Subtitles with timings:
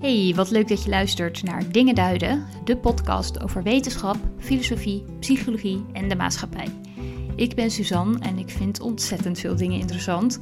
[0.00, 5.84] Hey, wat leuk dat je luistert naar Dingen Duiden, de podcast over wetenschap, filosofie, psychologie
[5.92, 6.68] en de maatschappij.
[7.36, 10.38] Ik ben Suzanne en ik vind ontzettend veel dingen interessant.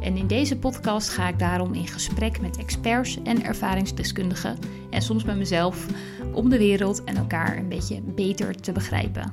[0.00, 4.58] En in deze podcast ga ik daarom in gesprek met experts en ervaringsdeskundigen
[4.90, 5.86] en soms met mezelf
[6.32, 9.32] om de wereld en elkaar een beetje beter te begrijpen.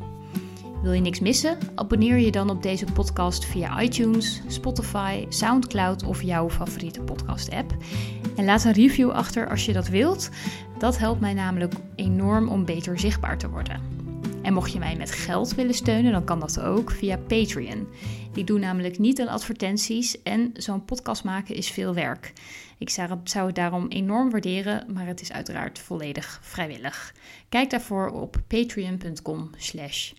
[0.82, 1.58] Wil je niks missen?
[1.76, 7.76] Abonneer je dan op deze podcast via iTunes, Spotify, SoundCloud of jouw favoriete podcast-app.
[8.36, 10.30] En laat een review achter als je dat wilt.
[10.78, 13.82] Dat helpt mij namelijk enorm om beter zichtbaar te worden.
[14.42, 17.88] En mocht je mij met geld willen steunen, dan kan dat ook via Patreon.
[18.34, 22.34] Ik doe namelijk niet aan advertenties en zo'n podcast maken is veel werk.
[22.78, 22.90] Ik
[23.24, 27.14] zou het daarom enorm waarderen, maar het is uiteraard volledig vrijwillig.
[27.50, 30.12] Kijk daarvoor op patreon.com slash.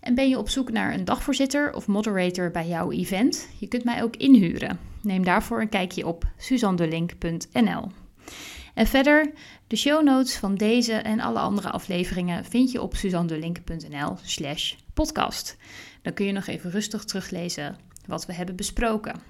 [0.00, 3.48] En ben je op zoek naar een dagvoorzitter of moderator bij jouw event?
[3.58, 4.93] Je kunt mij ook inhuren.
[5.04, 7.90] Neem daarvoor een kijkje op suzandelink.nl.
[8.74, 9.32] En verder,
[9.66, 15.56] de show notes van deze en alle andere afleveringen vind je op suzandelink.nl slash podcast.
[16.02, 19.20] Dan kun je nog even rustig teruglezen wat we hebben besproken.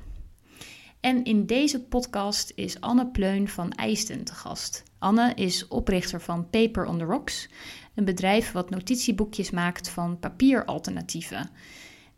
[1.00, 4.82] En in deze podcast is Anne Pleun van Eijsten te gast.
[4.98, 7.48] Anne is oprichter van Paper on the Rocks,
[7.94, 11.50] een bedrijf wat notitieboekjes maakt van papieralternatieven.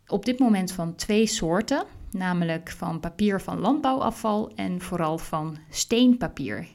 [0.07, 6.67] Op dit moment van twee soorten, namelijk van papier van landbouwafval en vooral van steenpapier.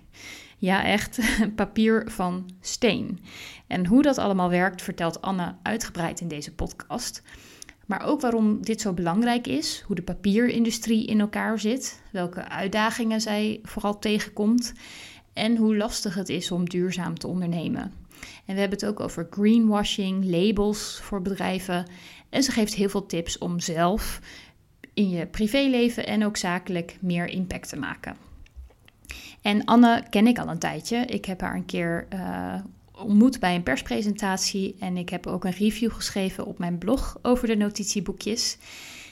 [0.58, 1.18] Ja, echt
[1.54, 3.20] papier van steen.
[3.66, 7.22] En hoe dat allemaal werkt, vertelt Anne uitgebreid in deze podcast.
[7.86, 13.20] Maar ook waarom dit zo belangrijk is, hoe de papierindustrie in elkaar zit, welke uitdagingen
[13.20, 14.72] zij vooral tegenkomt
[15.32, 17.82] en hoe lastig het is om duurzaam te ondernemen.
[18.44, 21.86] En we hebben het ook over greenwashing, labels voor bedrijven.
[22.28, 24.20] En ze geeft heel veel tips om zelf
[24.94, 28.16] in je privéleven en ook zakelijk meer impact te maken.
[29.42, 30.96] En Anne ken ik al een tijdje.
[30.96, 32.54] Ik heb haar een keer uh,
[32.92, 37.46] ontmoet bij een perspresentatie en ik heb ook een review geschreven op mijn blog over
[37.46, 38.58] de notitieboekjes.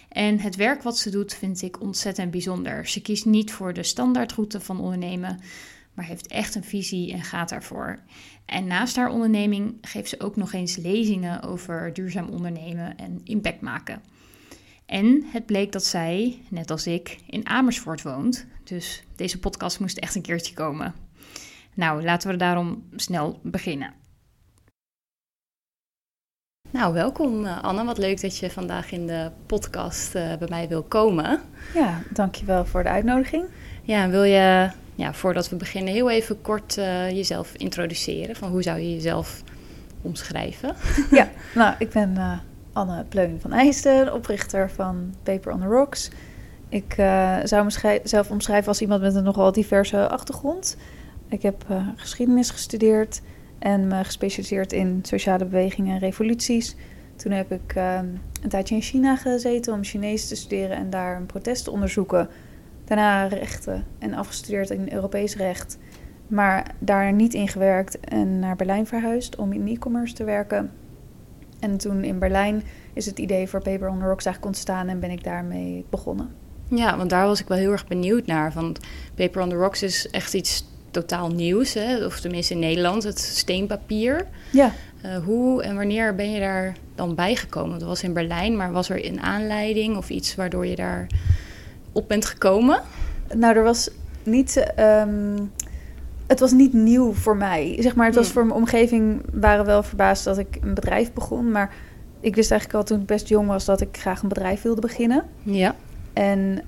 [0.09, 2.87] En het werk wat ze doet vind ik ontzettend bijzonder.
[2.89, 5.41] Ze kiest niet voor de standaardroute van ondernemen,
[5.95, 7.99] maar heeft echt een visie en gaat daarvoor.
[8.45, 13.61] En naast haar onderneming geeft ze ook nog eens lezingen over duurzaam ondernemen en impact
[13.61, 14.03] maken.
[14.91, 18.47] En het bleek dat zij, net als ik, in Amersfoort woont.
[18.65, 20.95] Dus deze podcast moest echt een keertje komen.
[21.75, 23.93] Nou, laten we daarom snel beginnen.
[26.71, 27.85] Nou, welkom eh, Anne.
[27.85, 31.41] Wat leuk dat je vandaag in de podcast uh, bij mij wil komen.
[31.75, 33.45] Ja, dankjewel voor de uitnodiging.
[33.83, 38.37] Ja, wil je, ja, voordat we beginnen, heel even kort uh, jezelf introduceren?
[38.37, 39.43] Van hoe zou je jezelf
[40.03, 40.77] omschrijven?
[41.11, 42.41] Ja, nou, ik ben
[42.81, 46.11] Anne Pleun van Eijsten, oprichter van Paper on the Rocks.
[46.69, 46.95] Ik
[47.45, 47.65] zou
[48.03, 50.77] mezelf omschrijven als iemand met een nogal diverse achtergrond.
[51.29, 53.21] Ik heb uh, geschiedenis gestudeerd
[53.59, 56.77] en me gespecialiseerd in sociale bewegingen en revoluties.
[57.17, 57.99] Toen heb ik uh,
[58.43, 62.29] een tijdje in China gezeten om Chinees te studeren en daar een protest te onderzoeken.
[62.85, 65.79] Daarna rechten en afgestudeerd in Europees recht,
[66.27, 70.71] maar daar niet in gewerkt en naar Berlijn verhuisd om in e-commerce te werken.
[71.61, 72.63] En toen in Berlijn
[72.93, 76.29] is het idee voor Paper on the Rocks eigenlijk ontstaan en ben ik daarmee begonnen.
[76.69, 78.53] Ja, want daar was ik wel heel erg benieuwd naar.
[78.53, 78.79] Want
[79.15, 82.05] Paper on the Rocks is echt iets totaal nieuws, hè?
[82.05, 84.27] of tenminste in Nederland, het steenpapier.
[84.53, 84.73] Ja.
[85.05, 87.79] Uh, hoe en wanneer ben je daar dan bijgekomen?
[87.79, 91.07] Dat was in Berlijn, maar was er een aanleiding of iets waardoor je daar
[91.93, 92.81] op bent gekomen?
[93.35, 93.91] Nou, er was
[94.23, 94.73] niet.
[94.79, 95.53] Um,
[96.31, 97.77] het was niet nieuw voor mij.
[97.79, 98.35] Zeg maar, het was hmm.
[98.35, 101.51] voor mijn omgeving waren wel verbaasd dat ik een bedrijf begon.
[101.51, 101.75] Maar
[102.21, 104.81] ik wist eigenlijk al toen ik best jong was dat ik graag een bedrijf wilde
[104.81, 105.25] beginnen.
[105.43, 105.75] Ja.
[106.13, 106.63] En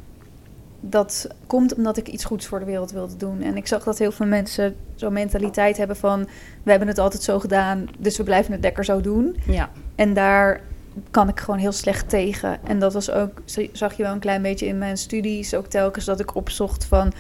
[0.80, 3.42] dat komt omdat ik iets goeds voor de wereld wilde doen.
[3.42, 6.26] En ik zag dat heel veel mensen zo'n mentaliteit hebben van...
[6.62, 9.36] we hebben het altijd zo gedaan, dus we blijven het lekker zo doen.
[9.46, 9.70] Ja.
[9.94, 10.60] En daar
[11.10, 12.58] kan ik gewoon heel slecht tegen.
[12.64, 15.54] En dat was ook, zag je wel een klein beetje in mijn studies...
[15.54, 17.12] ook telkens dat ik opzocht van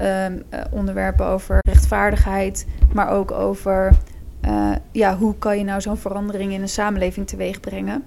[0.00, 2.66] ehm, eh, onderwerpen over rechtvaardigheid...
[2.92, 3.92] maar ook over
[4.46, 8.04] uh, ja, hoe kan je nou zo'n verandering in een samenleving teweeg brengen...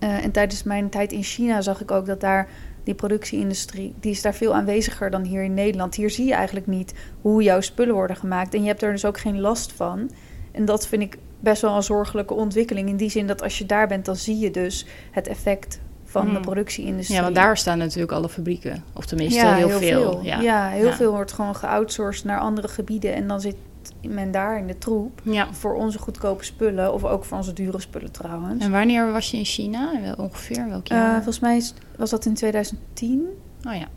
[0.00, 2.48] Uh, en tijdens mijn tijd in China zag ik ook dat daar
[2.82, 5.94] die productieindustrie, die is daar veel aanweziger dan hier in Nederland.
[5.94, 8.54] Hier zie je eigenlijk niet hoe jouw spullen worden gemaakt.
[8.54, 10.10] En je hebt er dus ook geen last van.
[10.52, 12.88] En dat vind ik best wel een zorgelijke ontwikkeling.
[12.88, 15.80] In die zin dat als je daar bent, dan zie je dus het effect
[16.14, 16.42] van de hmm.
[16.42, 17.16] productieindustrie.
[17.16, 18.84] Ja, want daar staan natuurlijk alle fabrieken.
[18.92, 20.20] Of tenminste heel, veel.
[20.22, 20.40] Ja.
[20.40, 20.68] ja.
[20.68, 23.14] heel veel wordt gewoon geoutsourced naar andere gebieden.
[23.14, 23.56] En dan zit
[24.08, 25.52] men daar in de troep ja.
[25.52, 28.64] voor onze goedkope spullen of ook voor onze dure spullen trouwens.
[28.64, 30.14] En wanneer was je in China?
[30.16, 31.08] Ongeveer welk jaar?
[31.08, 31.62] Uh, volgens mij
[31.96, 33.26] was dat in 2010.
[33.68, 33.88] Oh ja.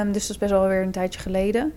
[0.00, 1.72] Um, dus dat is best wel weer een tijdje geleden.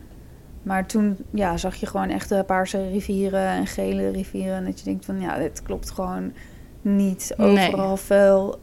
[0.64, 4.56] Maar toen ja, zag je gewoon echt de paarse rivieren en gele rivieren.
[4.56, 6.34] En dat je denkt van ja, dit klopt gewoon
[6.82, 7.34] niet.
[7.38, 7.68] Nee.
[7.68, 8.60] Overal vuil.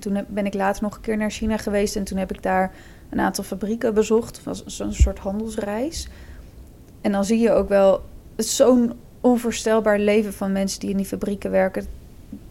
[0.00, 1.96] Toen heb- ben ik later nog een keer naar China geweest.
[1.96, 2.72] En toen heb ik daar
[3.10, 4.36] een aantal fabrieken bezocht.
[4.36, 6.08] Het was zo'n soort handelsreis.
[7.00, 8.00] En dan zie je ook wel
[8.36, 11.84] zo'n onvoorstelbaar leven van mensen die in die fabrieken werken.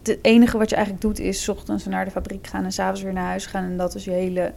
[0.02, 3.02] Het enige wat je eigenlijk doet is 's ochtends naar de fabriek gaan en s'avonds
[3.02, 3.64] weer naar huis gaan.
[3.64, 4.52] En dat is je hele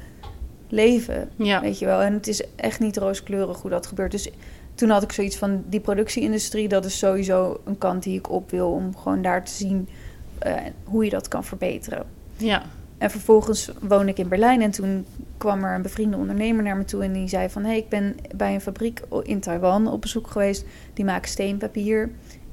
[0.69, 1.29] leven.
[1.35, 1.61] Ja.
[1.61, 2.01] Weet je wel.
[2.01, 4.11] En het is echt niet rooskleurig hoe dat gebeurt.
[4.11, 4.29] Dus
[4.75, 8.49] toen had ik zoiets van die productieindustrie, dat is sowieso een kant die ik op
[8.51, 9.89] wil om gewoon daar te zien
[10.39, 12.05] eh, hoe je dat kan verbeteren.
[12.43, 12.63] Ja.
[12.97, 15.05] En vervolgens woonde ik in Berlijn en toen
[15.37, 17.61] kwam er een bevriende ondernemer naar me toe en die zei van...
[17.61, 20.65] hé, hey, ik ben bij een fabriek in Taiwan op bezoek geweest.
[20.93, 22.09] Die maken steenpapier.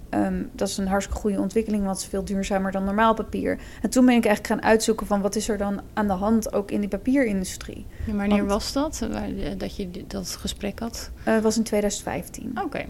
[0.08, 3.58] Ehm, dat is een hartstikke goede ontwikkeling, want het is veel duurzamer dan normaal papier.
[3.82, 6.52] En toen ben ik eigenlijk gaan uitzoeken van wat is er dan aan de hand
[6.52, 7.86] ook in die papierindustrie.
[8.06, 9.20] Wanneer Want- was dat, eh,
[9.58, 11.10] dat je dat gesprek had?
[11.24, 12.52] Eh, Het was in 2015.
[12.64, 12.84] Oké.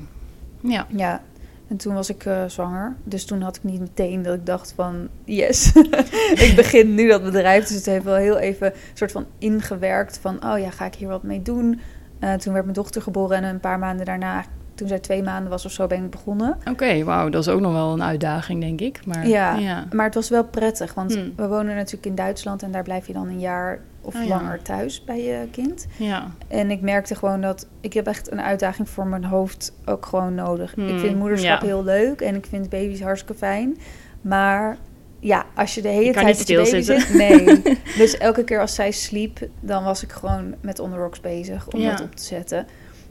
[0.60, 0.86] Ja.
[0.88, 1.22] Ja,
[1.70, 2.96] en toen was ik eh, zwanger.
[3.04, 5.08] Dus toen had ik niet meteen dat ik dacht van...
[5.24, 5.72] Yes,
[6.46, 7.66] ik begin nu dat bedrijf.
[7.66, 10.44] Dus het heeft wel heel even soort van ingewerkt van...
[10.44, 11.80] Oh ja, ga ik hier wat mee doen?
[12.18, 14.44] Eh, toen werd mijn dochter geboren en een paar maanden daarna...
[14.74, 16.56] Toen zij twee maanden was of zo, ben ik begonnen.
[16.70, 19.06] Oké, wauw, dat is ook nog wel een uitdaging, denk ik.
[19.06, 19.54] Maar, Ja.
[19.56, 19.84] ja.
[19.92, 21.32] Maar het was wel prettig, want Hmm.
[21.36, 22.62] we wonen natuurlijk in Duitsland...
[22.62, 24.28] en daar blijf je dan een jaar of Oh ja.
[24.28, 25.86] langer thuis bij je kind.
[25.96, 26.30] Ja.
[26.48, 30.34] En ik merkte gewoon dat ik heb echt een uitdaging voor mijn hoofd ook gewoon
[30.34, 30.74] nodig.
[30.74, 31.66] Hmm, ik vind moederschap ja.
[31.66, 33.78] heel leuk en ik vind baby's hartstikke fijn.
[34.20, 34.76] Maar
[35.20, 37.14] ja, als je de hele Je tijd met baby zit...
[37.14, 37.62] Nee.
[37.98, 41.68] dus elke keer als zij sliep, dan was ik gewoon met On The Rocks bezig
[41.68, 41.90] om Ja.
[41.90, 42.66] dat op te zetten.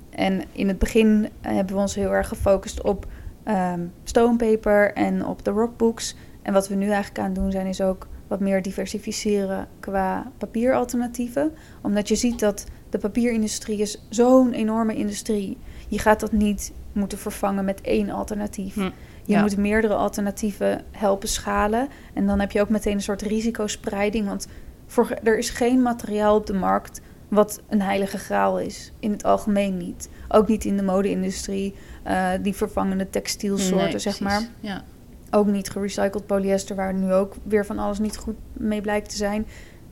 [0.10, 3.06] En in het begin eh, hebben we ons heel erg gefocust op
[3.44, 6.16] ehm stonepaper en op de rockbooks.
[6.42, 10.32] En wat we nu eigenlijk aan het doen zijn, is ook wat meer diversificeren qua
[10.38, 11.52] papieralternatieven.
[11.82, 15.58] Omdat je ziet dat de papierindustrie is zo'n enorme industrie.
[15.88, 18.74] Je gaat dat niet moeten vervangen met één alternatief.
[18.74, 18.92] Hm, Je
[19.36, 19.42] ja.
[19.42, 21.88] moet meerdere alternatieven helpen schalen.
[22.14, 24.28] En dan heb je ook meteen een soort risicospreiding.
[24.28, 24.48] Want
[24.88, 28.92] voor, er is geen materiaal op de markt wat een heilige graal is.
[29.00, 30.10] In het algemeen niet.
[30.28, 31.76] Ook niet in de mode-industrie.
[32.04, 34.42] eh, die vervangende textielsoorten, Nee, zeg maar.
[34.60, 34.84] Ja.
[35.32, 39.16] Ook niet gerecycled polyester, waar nu ook weer van alles niet goed mee blijkt te
[39.16, 39.48] zijn.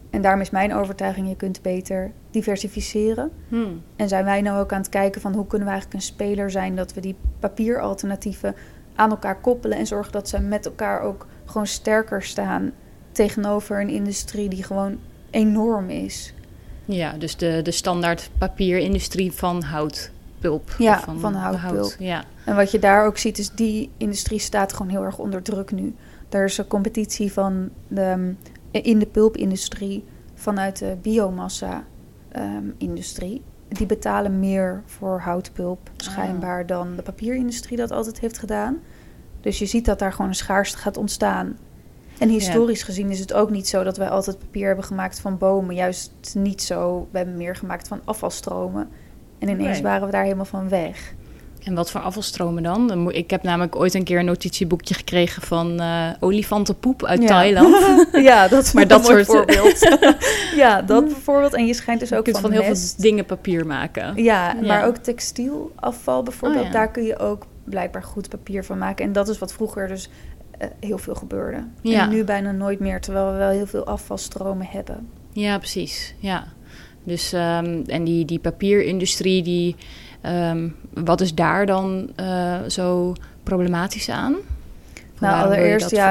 [0.09, 3.31] En daarom is mijn overtuiging, je kunt beter diversificeren.
[3.47, 3.65] Hm.
[3.95, 6.51] En zijn wij nou ook aan het kijken van hoe kunnen we eigenlijk een speler
[6.51, 8.55] zijn dat we die papieralternatieven
[8.95, 12.71] aan elkaar koppelen en zorgen dat ze met elkaar ook gewoon sterker staan
[13.11, 14.97] tegenover een industrie die gewoon
[15.29, 16.33] enorm is.
[16.85, 19.63] Ja, dus de, de standaard papierindustrie van
[20.47, 20.75] houtpulp.
[20.77, 21.75] Ja, van houtpulp.
[21.75, 21.95] hout.
[21.99, 22.23] Ja.
[22.45, 25.71] En wat je daar ook ziet is die industrie staat gewoon heel erg onder druk
[25.71, 25.95] nu.
[26.29, 28.33] Er is een competitie van de,
[28.71, 30.03] in de pulpindustrie
[30.33, 33.41] vanuit de biomassa-industrie.
[33.67, 38.77] die betalen meer voor houtpulp schijnbaar dan de papierindustrie dat altijd heeft gedaan.
[39.41, 41.57] Dus je ziet dat daar gewoon een schaarste gaat ontstaan.
[42.17, 45.37] En historisch gezien is het ook niet zo dat wij altijd papier hebben gemaakt van
[45.37, 45.75] bomen.
[45.75, 47.07] Juist niet zo.
[47.11, 48.89] We hebben meer gemaakt van afvalstromen.
[49.39, 49.81] En ineens Nee.
[49.81, 51.13] waren we daar helemaal van weg.
[51.63, 53.11] En wat voor afvalstromen dan?
[53.11, 57.27] Ik heb namelijk ooit een keer een notitieboekje gekregen van eh, olifantenpoep uit Ja.
[57.27, 57.75] Thailand.
[58.11, 59.97] Ja, dat is Maar maar dat dat mooi soort- voorbeeld.
[60.63, 61.53] ja, dat bijvoorbeeld.
[61.53, 62.93] En je schijnt dus Je ook kunt van, van heel mest.
[62.93, 64.23] veel dingen papier maken.
[64.23, 64.67] Ja, Ja.
[64.67, 66.61] maar ook textielafval bijvoorbeeld.
[66.61, 66.73] Oh, ja.
[66.73, 69.05] Daar kun je ook blijkbaar goed papier van maken.
[69.05, 70.09] En dat is wat vroeger dus
[70.57, 71.63] eh, heel veel gebeurde.
[71.81, 72.01] Ja.
[72.03, 75.09] En nu bijna nooit meer, terwijl we wel heel veel afvalstromen hebben.
[75.31, 76.13] Ja, precies.
[76.19, 76.43] Ja.
[77.07, 79.75] Dus, ehm, en die, die papierindustrie, die,
[80.21, 84.35] ehm, wat is daar dan eh, zo problematisch aan?
[85.13, 86.09] Van Nou, allereerst, ja,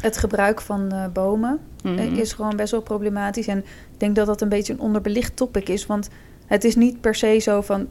[0.00, 1.98] het- gebruik van eh, bomen Mhm.
[1.98, 3.46] eh, is gewoon best wel problematisch.
[3.46, 3.64] En ik
[4.00, 5.86] denk dat dat een beetje een onderbelicht topic is.
[5.86, 6.08] Want
[6.46, 7.88] het is niet per se zo van...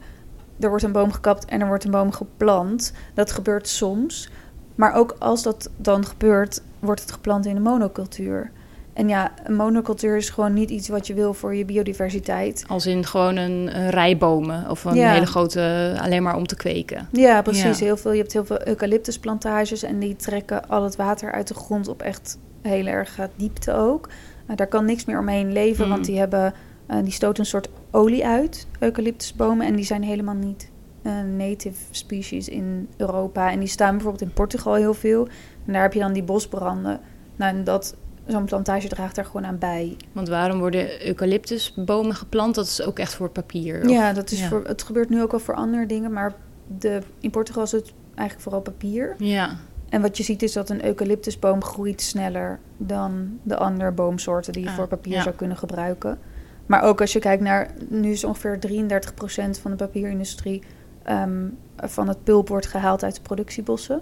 [0.60, 2.92] er wordt een boom gekapt en er wordt een boom geplant.
[3.14, 4.28] Dat gebeurt soms.
[4.74, 8.50] Maar ook als dat dan gebeurt, wordt het geplant in een monocultuur.
[8.94, 12.64] En ja, een monocultuur is gewoon niet iets wat je wil voor je biodiversiteit.
[12.68, 15.12] Als in gewoon een, een rij bomen of een Ja.
[15.12, 17.08] hele grote, alleen maar om te kweken.
[17.12, 17.78] Ja, precies.
[17.78, 17.84] Ja.
[17.84, 21.54] Heel veel, je hebt heel veel eucalyptusplantages en die trekken al het water uit de
[21.54, 24.08] grond op echt heel erg diepte ook.
[24.46, 25.90] Eh, daar kan niks meer omheen leven, Mm.
[25.90, 26.54] want die, hebben,
[26.86, 29.66] eh, die stoten een soort olie uit, eucalyptusbomen.
[29.66, 30.72] En die zijn helemaal niet
[31.02, 33.50] eh, native species in Europa.
[33.50, 35.28] En die staan bijvoorbeeld in Portugal heel veel.
[35.66, 37.00] En daar heb je dan die bosbranden.
[37.36, 39.96] Nou, en dat, zo'n plantage draagt daar gewoon aan bij.
[40.12, 42.54] Want waarom worden eucalyptusbomen geplant?
[42.54, 43.82] Dat is ook echt voor papier.
[43.84, 44.48] of- Ja, dat is ja.
[44.48, 46.34] Voor, het gebeurt nu ook wel voor andere dingen, maar
[46.78, 49.14] de, in Portugal is het eigenlijk vooral papier.
[49.18, 49.56] Ja,
[49.88, 54.62] En wat je ziet is dat een eucalyptusboom groeit sneller dan de andere boomsoorten die
[54.62, 55.22] je Ah, voor papier ja.
[55.22, 56.18] zou kunnen gebruiken.
[56.66, 60.62] Maar ook als je kijkt naar, nu is ongeveer 33% van de papierindustrie
[61.02, 64.00] ehm, van het pulp wordt gehaald uit de productiebossen.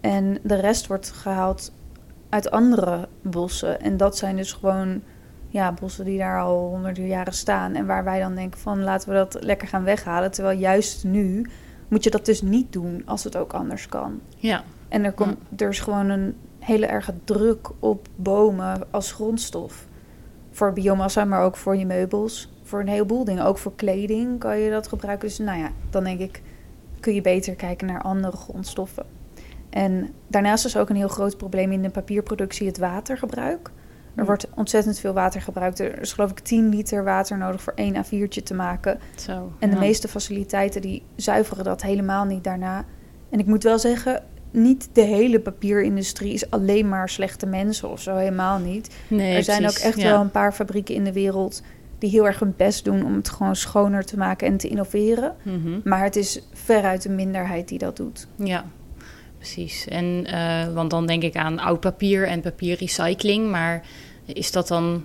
[0.00, 1.72] En de rest wordt gehaald
[2.28, 3.80] uit andere bossen.
[3.80, 5.02] En dat zijn dus gewoon
[5.48, 7.74] ja, bossen die daar al honderden jaren staan.
[7.74, 10.30] En waar wij dan denken van laten we dat lekker gaan weghalen.
[10.30, 11.46] Terwijl juist nu
[11.88, 14.20] moet je dat dus niet doen als het ook anders kan.
[14.36, 14.62] Ja.
[14.88, 19.86] En er, komt, er is gewoon een hele erge druk op bomen als grondstof.
[20.50, 22.52] Voor biomassa, maar ook voor je meubels.
[22.62, 23.44] Voor een heleboel dingen.
[23.44, 25.28] Ook voor kleding kan je dat gebruiken.
[25.28, 26.42] Dus nou ja, dan denk ik,
[27.00, 29.04] kun je beter kijken naar andere grondstoffen.
[29.78, 33.70] En daarnaast is ook een heel groot probleem in de papierproductie het watergebruik.
[34.14, 35.78] Er wordt ontzettend veel water gebruikt.
[35.78, 38.98] Er is geloof ik 10 liter water nodig voor één A4'tje te maken.
[39.16, 39.80] Zo, en de ja.
[39.80, 42.84] meeste faciliteiten die zuiveren dat helemaal niet daarna.
[43.30, 48.00] En ik moet wel zeggen, niet de hele papierindustrie is alleen maar slechte mensen of
[48.00, 48.96] zo, helemaal niet.
[49.08, 50.10] Nee, er zijn precies, ook echt ja.
[50.10, 51.62] wel een paar fabrieken in de wereld
[51.98, 55.36] die heel erg hun best doen om het gewoon schoner te maken en te innoveren.
[55.42, 55.80] Mhm.
[55.84, 58.28] Maar het is veruit de minderheid die dat doet.
[58.36, 58.64] Ja,
[59.54, 59.88] precies.
[59.88, 63.50] En, eh, want dan denk ik aan oud papier en papierrecycling.
[63.50, 63.82] Maar
[64.24, 65.04] is dat dan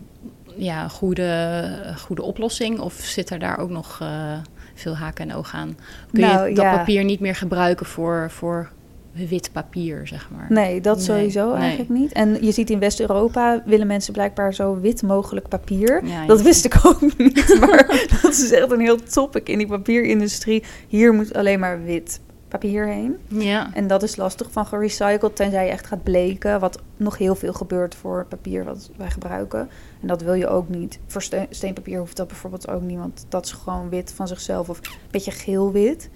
[0.56, 2.80] ja, een goede, goede oplossing?
[2.80, 4.34] Of zit er daar ook nog eh,
[4.74, 5.78] veel haken en ogen aan?
[6.12, 6.78] Kun Nou, je dat ja.
[6.78, 8.72] papier niet meer gebruiken voor, voor
[9.12, 10.46] wit papier, zeg maar?
[10.50, 11.60] Nee, dat Nee, sowieso nee.
[11.60, 12.12] eigenlijk niet.
[12.12, 16.06] En je ziet in West-Europa willen mensen blijkbaar zo wit mogelijk papier.
[16.06, 17.88] Ja, dat wist ik ook niet, maar
[18.22, 20.64] dat is echt een heel topic in die papierindustrie.
[20.88, 22.20] Hier moet alleen maar wit
[22.54, 23.18] papier heen.
[23.28, 27.36] Ja, En dat is lastig van gerecycled, tenzij je echt gaat bleken, wat nog heel
[27.36, 29.70] veel gebeurt voor papier wat wij gebruiken.
[30.02, 31.00] En dat wil je ook niet.
[31.08, 34.70] Voor ste- steenpapier hoeft dat bijvoorbeeld ook niet, want dat is gewoon wit van zichzelf
[34.70, 36.10] of een beetje geel-wit.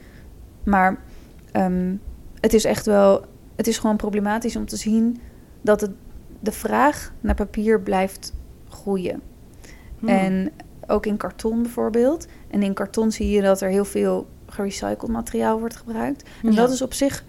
[0.64, 1.00] Maar
[1.52, 1.96] ehm,
[2.40, 3.26] het is echt wel,
[3.56, 5.22] het is gewoon problematisch om te zien
[5.62, 5.92] dat het,
[6.40, 8.34] de vraag naar papier blijft
[8.70, 9.22] groeien.
[10.00, 10.08] Hm.
[10.08, 10.52] En
[10.88, 12.28] ook in karton bijvoorbeeld.
[12.48, 16.24] En in karton zie je dat er heel veel gerecycled materiaal wordt gebruikt.
[16.44, 16.56] En Ja.
[16.56, 17.24] dat is op zich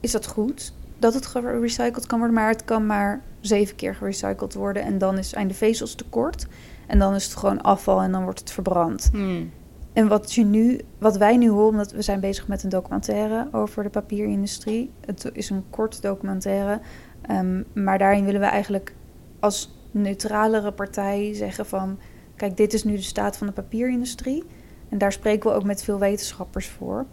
[0.00, 4.54] is dat goed dat het gerecycled kan worden, maar het kan maar zeven keer gerecycled
[4.54, 6.46] worden en dan is, zijn de vezels tekort.
[6.86, 9.08] En dan is het gewoon afval en dan wordt het verbrand.
[9.12, 9.44] Hm.
[9.92, 13.48] En wat, je nu, wat wij nu horen, omdat we zijn bezig met een documentaire
[13.52, 14.90] over de papierindustrie.
[15.06, 16.80] Het is een kort documentaire.
[17.22, 18.94] ehm, maar daarin willen we eigenlijk
[19.40, 21.98] als neutralere partij zeggen van...
[22.36, 24.44] kijk, dit is nu de staat van de papierindustrie.
[24.88, 27.06] En daar spreken we ook met veel wetenschappers voor.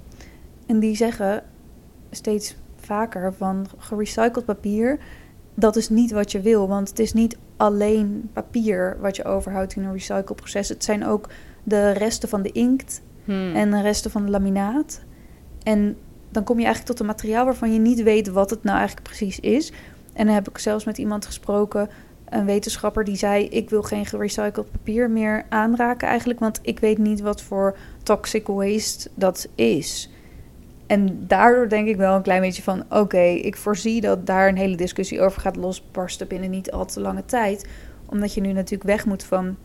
[0.66, 1.44] En die zeggen
[2.12, 5.00] steeds vaker van gerecycled papier...
[5.54, 9.76] dat is niet wat je wil, want het is niet alleen papier wat je overhoudt
[9.76, 10.70] in een recycleproces.
[10.70, 11.30] Het zijn ook
[11.64, 13.56] de resten van de inkt Hm.
[13.56, 15.02] en de resten van de laminaat.
[15.64, 15.98] En
[16.30, 19.08] dan kom je eigenlijk tot een materiaal waarvan je niet weet wat het nou eigenlijk
[19.08, 19.72] precies is.
[20.14, 21.90] En dan heb ik zelfs met iemand gesproken,
[22.36, 26.98] een wetenschapper, die zei: Ik wil geen gerecycled papier meer aanraken eigenlijk, want ik weet
[26.98, 30.10] niet wat voor toxic waste dat is.
[30.88, 34.58] En daardoor denk ik wel een klein beetje van: Oké, ik voorzie dat daar een
[34.58, 37.68] hele discussie over gaat losbarsten binnen niet al te lange tijd.
[38.06, 39.56] Omdat je nu natuurlijk weg moet van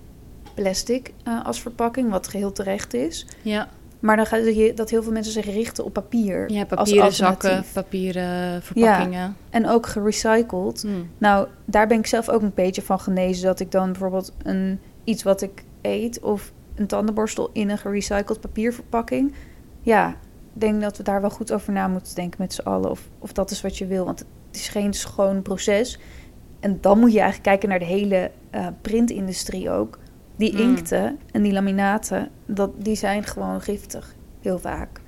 [0.54, 3.26] plastic eh, als verpakking, wat geheel terecht is.
[3.42, 3.68] Ja,
[4.00, 6.52] Maar dan gaat je dat heel veel mensen zich richten op papier.
[6.52, 9.36] ja als papieren zakken, papieren verpakkingen.
[9.50, 10.82] En ook gerecycled.
[10.82, 10.88] Hm.
[11.18, 13.44] Nou, daar ben ik zelf ook een beetje van genezen.
[13.44, 18.40] Dat ik dan bijvoorbeeld een, iets wat ik eet of een tandenborstel in een gerecycled
[18.40, 19.34] papierverpakking.
[19.80, 20.08] Ja,
[20.54, 22.90] ik denk dat we daar wel goed over na moeten denken met z'n allen.
[22.90, 24.04] Of, of dat is wat je wil.
[24.04, 25.98] Want het is geen schoon proces.
[26.60, 29.98] En dan moet je eigenlijk kijken naar de hele eh, printindustrie ook.
[30.40, 30.58] Die Mm.
[30.58, 34.14] inkten en die laminaten, dat, die zijn gewoon giftig.
[34.40, 35.00] Heel vaak.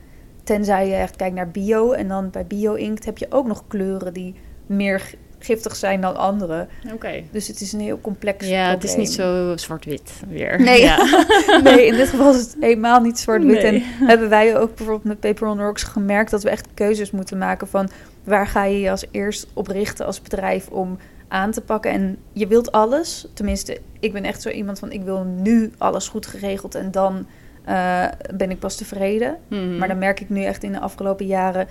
[0.45, 1.93] Tenzij je echt kijkt naar bio.
[1.93, 4.35] En dan bij bio-inkt heb je ook nog kleuren die
[4.67, 6.67] meer giftig zijn dan andere.
[6.93, 7.23] Oké.
[7.31, 10.61] Dus het is een heel complex Ja, het is niet zo zwart-wit weer.
[10.61, 10.83] Nee.
[10.83, 11.25] Ja.
[11.65, 13.63] nee, in dit geval is het helemaal niet zwart-wit.
[13.63, 13.73] Nee.
[13.73, 17.39] En hebben wij ook bijvoorbeeld met Paper on Rocks gemerkt dat we echt keuzes moeten
[17.39, 17.89] maken van
[18.25, 20.99] waar ga je je als eerst op richten als bedrijf om
[21.33, 21.91] aan te pakken.
[21.91, 26.09] En je wilt alles, tenminste, ik ben echt zo iemand van ik wil nu alles
[26.09, 27.27] goed geregeld en dan
[27.65, 29.37] eh, ben ik pas tevreden.
[29.49, 29.79] Mhm.
[29.79, 31.69] Maar dan merk ik nu echt in de afgelopen jaren,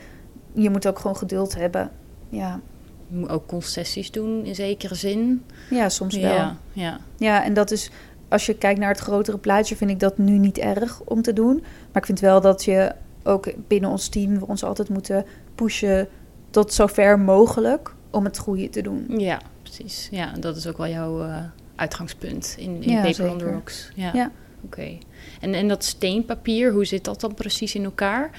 [0.53, 1.91] je moet ook gewoon geduld hebben.
[2.29, 2.59] Ja,
[3.07, 5.43] Je moet ook concessies doen in zekere zin.
[5.69, 6.33] ja soms wel.
[6.33, 6.99] Ja, ja.
[7.17, 7.91] Ja, en dat is,
[8.29, 11.33] als je kijkt naar het grotere plaatje, vind ik dat nu niet erg om te
[11.33, 11.55] doen.
[11.91, 12.91] Maar ik vind wel dat je
[13.23, 15.25] ook binnen ons team we ons altijd moeten
[15.55, 16.07] pushen
[16.49, 19.05] tot zover mogelijk om het goede te doen.
[19.17, 20.07] ja, precies.
[20.11, 21.37] Ja, dat is ook wel jouw eh,
[21.75, 23.53] uitgangspunt in, in Ja, Paper on the zeker.
[23.53, 23.91] Rocks.
[23.95, 24.31] Ja, Ja.
[24.65, 24.97] oké.
[25.41, 28.29] En, en dat steenpapier, hoe zit dat dan precies in elkaar?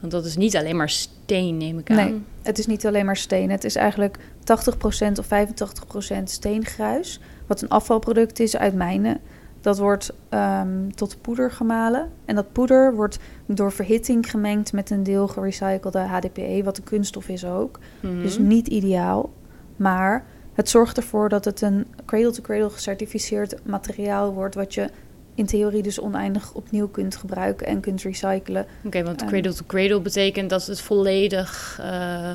[0.00, 1.96] Want dat is niet alleen maar steen, neem ik aan.
[1.96, 2.20] Nee.
[2.42, 3.50] Het is niet alleen maar steen.
[3.50, 7.20] Het is eigenlijk 80% of 85% steengruis.
[7.46, 9.20] Wat een afvalproduct is uit mijnen.
[9.62, 12.08] Dat wordt ehm, tot poeder gemalen.
[12.24, 17.28] En dat poeder wordt door verhitting gemengd met een deel gerecyclede HDPE, wat een kunststof
[17.28, 17.78] is ook.
[18.00, 18.22] Mhm.
[18.22, 19.30] Dus niet ideaal.
[19.76, 24.88] Maar het zorgt ervoor dat het een cradle-to-cradle gecertificeerd materiaal wordt, wat je
[25.34, 28.66] in theorie dus oneindig opnieuw kunt gebruiken en kunt recyclen.
[28.84, 29.30] Oké, want Ehm.
[29.30, 32.30] cradle to cradle betekent dat het volledig eh,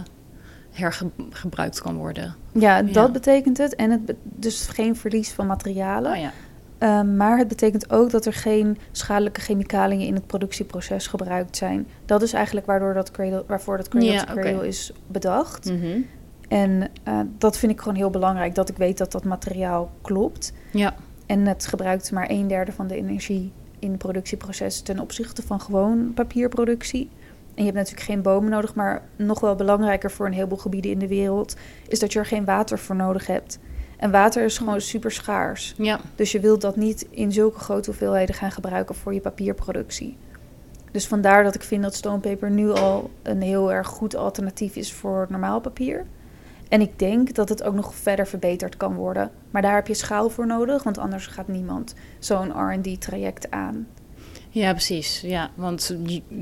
[0.72, 2.36] hergebruikt kan worden.
[2.52, 2.82] Ja, Ja.
[2.82, 3.76] dat betekent het.
[3.76, 6.12] En het dus geen verlies van materialen.
[6.12, 6.32] Oh ja.
[6.78, 11.88] Ehm, maar het betekent ook dat er geen schadelijke chemicaliën in het productieproces gebruikt zijn.
[12.06, 14.66] Dat is eigenlijk waardoor dat cradle, waarvoor dat cradle Ja, to cradle oké.
[14.66, 15.66] is bedacht.
[15.66, 16.00] Mhm.
[16.48, 20.54] En eh, dat vind ik gewoon heel belangrijk, dat ik weet dat dat materiaal klopt.
[20.72, 20.96] Ja.
[21.26, 25.62] En het gebruikt maar een derde van de energie in het productieproces ten opzichte van
[25.62, 27.10] gewoon papierproductie.
[27.56, 30.92] En je hebt natuurlijk geen bomen nodig, maar nog wel belangrijker voor een heleboel gebieden
[30.92, 31.56] in de wereld
[31.88, 33.60] is dat je er geen water voor nodig hebt.
[33.98, 35.74] En water is gewoon super schaars.
[35.78, 36.00] Ja.
[36.16, 40.18] Dus je wilt dat niet in zulke grote hoeveelheden gaan gebruiken voor je papierproductie.
[40.92, 44.94] Dus vandaar dat ik vind dat stonepaper nu al een heel erg goed alternatief is
[44.94, 46.06] voor normaal papier.
[46.70, 49.32] En ik denk dat het ook nog verder verbeterd kan worden.
[49.52, 53.88] Maar daar heb je schaal voor nodig, want anders gaat niemand zo'n RD-traject aan.
[54.58, 55.22] Ja, precies.
[55.26, 55.96] Ja, want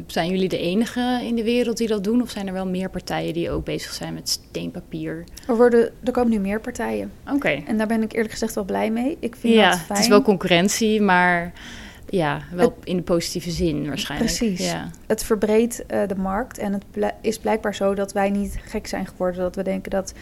[0.08, 2.22] zijn jullie de enige in de wereld die dat doen?
[2.22, 5.24] Of zijn er wel meer partijen die ook bezig zijn met steenpapier?
[5.48, 7.12] Er, worden, er komen nu meer partijen.
[7.34, 7.50] Oké.
[7.68, 9.18] En daar ben ik eerlijk gezegd wel blij mee.
[9.20, 9.90] Ik vind Ja, dat fijn.
[9.90, 11.54] het is wel concurrentie, maar
[12.10, 14.36] ja, wel Het- in de positieve zin waarschijnlijk.
[14.36, 14.66] Precies.
[14.72, 14.90] Ja.
[15.08, 16.58] het verbreedt eh, de markt.
[16.58, 16.84] En het
[17.22, 19.42] is blijkbaar zo dat wij niet gek zijn geworden.
[19.42, 20.14] Dat we denken dat.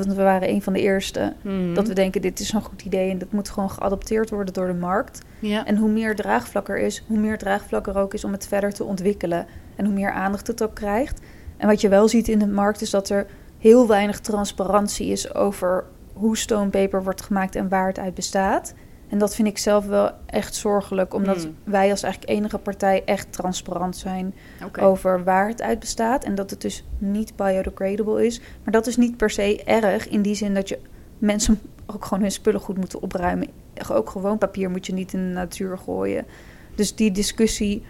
[0.00, 1.32] Want we waren een van de eerste.
[1.42, 1.74] Mhm.
[1.74, 3.10] Dat we denken: dit is een goed idee.
[3.10, 5.20] En dat moet gewoon geadopteerd worden door de markt.
[5.38, 5.66] ja.
[5.66, 8.72] En hoe meer draagvlak er is, hoe meer draagvlak er ook is om het verder
[8.72, 9.46] te ontwikkelen.
[9.76, 11.20] En hoe meer aandacht het ook krijgt.
[11.56, 13.26] En wat je wel ziet in de markt is dat er
[13.58, 18.74] heel weinig transparantie is over hoe stonepaper wordt gemaakt en waar het uit bestaat.
[19.12, 21.54] En dat vind ik zelf wel echt zorgelijk, omdat Hmm.
[21.64, 24.34] wij als eigenlijk enige partij echt transparant zijn
[24.80, 26.24] over waar het uit bestaat.
[26.24, 28.40] En dat het dus niet biodegradable is.
[28.64, 30.78] Maar dat is niet per se erg in die zin dat je
[31.18, 33.48] mensen ook gewoon hun spullen goed moeten opruimen.
[33.90, 36.24] Ook gewoon papier moet je niet in de natuur gooien.
[36.74, 37.82] Dus die discussie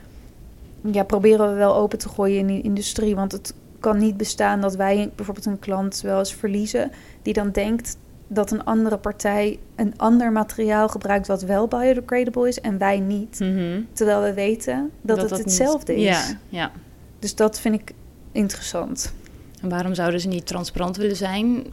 [0.81, 3.14] ja, proberen we wel open te gooien in de industrie.
[3.14, 6.90] Want het kan niet bestaan dat wij bijvoorbeeld een klant wel eens verliezen...
[7.23, 7.97] die dan denkt
[8.35, 11.27] dat een andere partij een ander materiaal gebruikt...
[11.27, 13.40] wat wel biodegradable is en wij niet.
[13.40, 13.81] Mhm.
[13.92, 16.03] Terwijl we weten dat, het hetzelfde is.
[16.29, 16.71] Ja, ja.
[17.18, 17.92] Dus dat vind ik
[18.33, 19.14] interessant.
[19.62, 21.66] En waarom zouden ze niet transparant willen zijn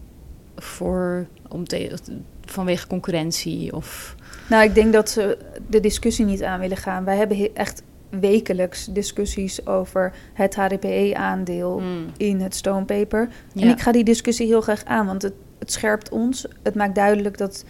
[0.56, 1.98] voor, om te,
[2.46, 3.76] vanwege concurrentie?
[3.76, 4.16] Of,
[4.50, 7.04] Nou, ik denk dat ze de discussie niet aan willen gaan.
[7.04, 12.06] Wij hebben he- echt wekelijks discussies over het HDPE-aandeel Hmm.
[12.18, 13.30] in het stonepaper.
[13.56, 16.46] En ik ga die discussie heel graag aan, want het, het scherpt ons.
[16.64, 17.66] Het maakt duidelijk dat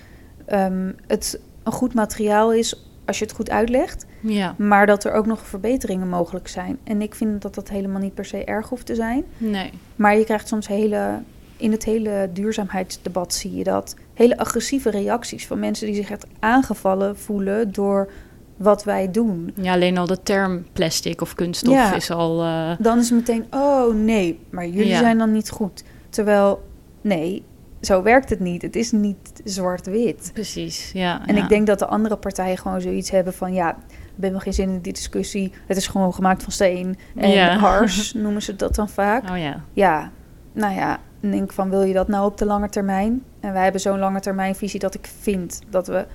[0.45, 4.06] ehm, het een goed materiaal is als je het goed uitlegt.
[4.21, 6.78] Ja, Maar dat er ook nog verbeteringen mogelijk zijn.
[6.84, 9.23] En ik vind dat dat helemaal niet per se erg hoeft te zijn.
[9.38, 9.71] nee.
[9.95, 11.19] Maar je krijgt soms hele,
[11.58, 13.95] in het hele duurzaamheidsdebat zie je dat.
[14.13, 18.10] Hele agressieve reacties van mensen die zich echt aangevallen voelen door
[18.58, 19.54] wat wij doen.
[19.62, 21.95] Ja, alleen al de term plastic of kunststof Ja.
[21.95, 22.41] is al...
[22.43, 24.99] eh, Dan is het meteen, oh nee, maar jullie Ja.
[24.99, 25.84] zijn dan niet goed.
[26.10, 26.62] Terwijl,
[27.02, 27.43] nee,
[27.82, 28.62] zo werkt het niet.
[28.62, 30.30] Het is niet zwart-wit.
[30.34, 31.28] precies, ja.
[31.28, 31.44] En ja.
[31.44, 34.54] ik denk dat de andere partijen gewoon zoiets hebben van, ja, ik ben wel geen
[34.54, 35.54] zin in die discussie.
[35.65, 36.98] Het is gewoon gemaakt van steen.
[37.15, 37.58] En Ja.
[37.58, 39.30] hars noemen ze dat dan vaak.
[39.30, 40.12] Oh ja, Ja,
[40.52, 43.24] nou ja, dan denk van wil je dat nou op de lange termijn?
[43.39, 46.06] En wij hebben zo'n lange termijnvisie dat ik vind dat we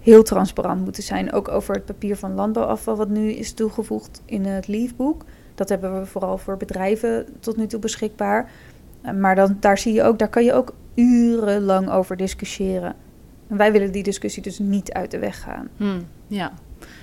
[0.00, 1.32] heel transparant moeten zijn.
[1.32, 5.24] Ook over het papier van landbouwafval wat nu is toegevoegd in het Leafboek.
[5.54, 8.50] Dat hebben we vooral voor bedrijven tot nu toe beschikbaar.
[9.18, 12.94] Maar dan, daar zie je ook, daar kan je ook urenlang over discussiëren.
[13.48, 15.68] En wij willen die discussie dus niet uit de weg gaan.
[15.76, 16.52] Hm, ja.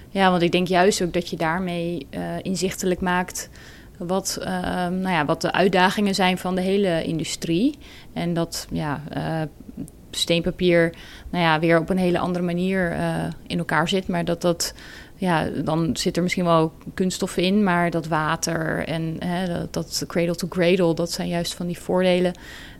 [0.09, 3.49] Ja, want ik denk juist ook dat je daarmee eh, inzichtelijk maakt
[3.97, 4.47] wat, eh,
[4.87, 7.77] nou ja, wat de uitdagingen zijn van de hele industrie.
[8.13, 9.41] En dat ja, eh,
[10.11, 10.93] steenpapier
[11.29, 12.95] nou ja, weer op een hele andere manier
[13.47, 14.07] in elkaar zit.
[14.07, 14.73] Maar dat dat,
[15.15, 20.03] ja, dan zit er misschien wel kunststof in, maar dat water en hè, dat, dat
[20.07, 22.33] cradle to cradle, dat zijn juist van die voordelen.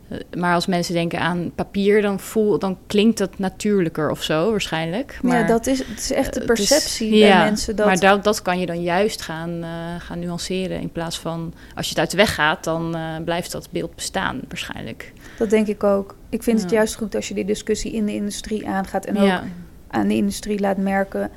[0.08, 4.50] Eh, Maar als mensen denken aan papier, dan, voel, dan klinkt dat natuurlijker of zo,
[4.50, 5.18] waarschijnlijk.
[5.22, 7.76] Maar, ja, dat is, het is echt de eh, is- perceptie bij ja, mensen.
[7.76, 10.80] Dat, Maar dat, dat kan je dan juist gaan, eh, gaan nuanceren.
[10.80, 14.40] In plaats van als je het uit de weg gaat, dan blijft dat beeld bestaan,
[14.48, 15.12] waarschijnlijk.
[15.38, 16.16] Dat denk ik ook.
[16.28, 19.04] Ik vind het juist goed als je die discussie in de industrie aangaat.
[19.04, 19.44] En ook ja,
[19.88, 21.30] aan de industrie laat merken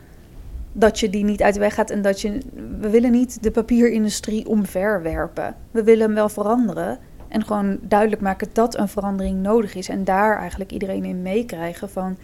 [0.71, 1.89] dat je die niet uit de weg gaat.
[1.89, 2.37] En dat je.
[2.79, 5.55] We willen niet de papierindustrie omverwerpen.
[5.71, 6.99] We willen hem wel veranderen.
[7.29, 9.89] En gewoon duidelijk maken dat een verandering nodig is.
[9.89, 12.17] En daar eigenlijk iedereen in meekrijgen van.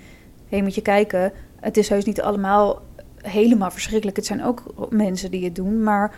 [0.50, 1.32] Hé, moet je kijken.
[1.60, 2.82] het is heus niet allemaal
[3.22, 4.18] helemaal verschrikkelijk.
[4.18, 6.16] Het zijn ook mensen die het doen, maar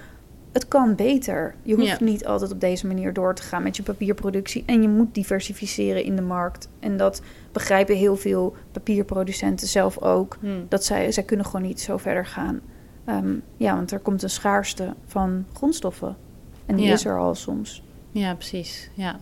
[0.52, 1.56] het kan beter.
[1.64, 1.98] Je hoeft Ja.
[2.06, 4.64] niet altijd op deze manier door te gaan met je papierproductie.
[4.66, 6.70] En je moet diversificeren in de markt.
[6.80, 7.22] En dat
[7.52, 10.38] begrijpen heel veel papierproducenten zelf ook.
[10.40, 10.66] Hmm.
[10.70, 12.60] Dat zij, zij kunnen gewoon niet zo verder gaan.
[13.06, 16.16] Ehm, ja, want er komt een schaarste van grondstoffen.
[16.66, 16.94] En die Ja.
[16.94, 17.84] is er al soms.
[18.20, 18.90] Ja, precies.
[18.94, 19.20] Ja.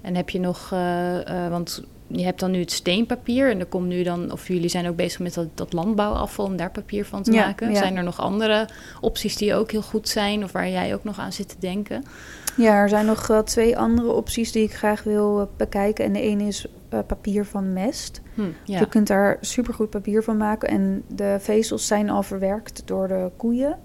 [0.00, 3.66] En heb je nog, eh, eh, want je hebt dan nu het steenpapier en er
[3.66, 7.04] komt nu dan, of jullie zijn ook bezig met dat, dat landbouwafval om daar papier
[7.04, 7.70] van te Ja, maken.
[7.70, 7.76] ja.
[7.76, 8.68] Zijn er nog andere
[9.00, 12.04] opties die ook heel goed zijn of waar jij ook nog aan zit te denken?
[12.56, 16.04] Ja, er zijn nog wel twee andere opties die ik graag wil eh, bekijken.
[16.04, 18.20] En de ene is eh, papier van mest.
[18.34, 18.78] Hm, ja.
[18.78, 20.68] Je kunt daar supergoed papier van maken.
[20.68, 23.78] En de vezels zijn al verwerkt door de koeien.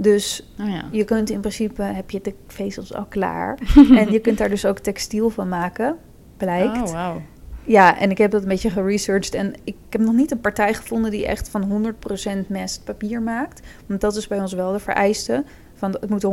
[0.00, 0.84] Dus Oh, ja.
[0.90, 3.58] je kunt in principe, heb je de vezels al klaar.
[4.00, 5.96] en je kunt daar dus ook textiel van maken,
[6.36, 6.82] blijkt.
[6.82, 7.22] Oh, wauw.
[7.64, 9.34] Ja, en ik heb dat een beetje geresearched.
[9.34, 11.94] En ik heb nog niet een partij gevonden die echt van
[12.44, 13.60] 100% mest papier maakt.
[13.86, 15.44] Want dat is bij ons wel de vereiste.
[15.74, 16.26] Van, het moet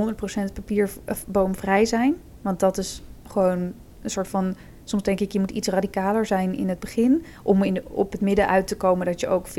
[0.50, 2.16] 100% papierboomvrij zijn.
[2.42, 4.56] Want dat is gewoon een soort van...
[4.84, 7.26] Soms denk ik, je moet iets radicaler zijn in het begin...
[7.44, 9.52] om in de, op het midden uit te komen dat je ook 50-50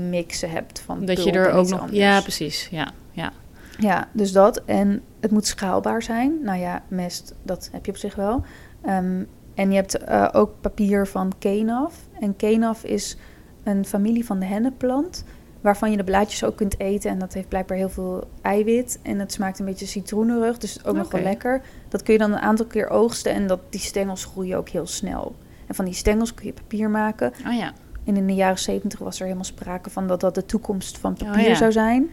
[0.00, 1.98] mixen hebt van Dat je er ook nog, anders.
[1.98, 2.68] ja, precies.
[2.70, 3.32] Ja, ja.
[3.78, 4.62] Ja, dus dat.
[4.64, 6.38] En het moet schaalbaar zijn.
[6.42, 8.44] Nou ja, mest, dat heb je op zich wel.
[8.82, 11.94] Ehm, en je hebt eh, ook papier van kenaf.
[12.20, 13.16] En kenaf is
[13.62, 15.24] een familie van de hennepplant...
[15.60, 17.10] waarvan je de blaadjes ook kunt eten.
[17.10, 18.98] En dat heeft blijkbaar heel veel eiwit.
[19.02, 21.62] En het smaakt een beetje citroenerig, dus ook nog wel lekker.
[21.88, 23.32] Dat kun je dan een aantal keer oogsten...
[23.32, 25.34] en dat, die stengels groeien ook heel snel.
[25.66, 27.32] En van die stengels kun je papier maken.
[27.46, 27.72] Oh ja.
[28.04, 31.12] En in de jaren zeventig was er helemaal sprake van dat dat de toekomst van
[31.12, 31.54] Oh, papier ja.
[31.54, 32.10] zou zijn.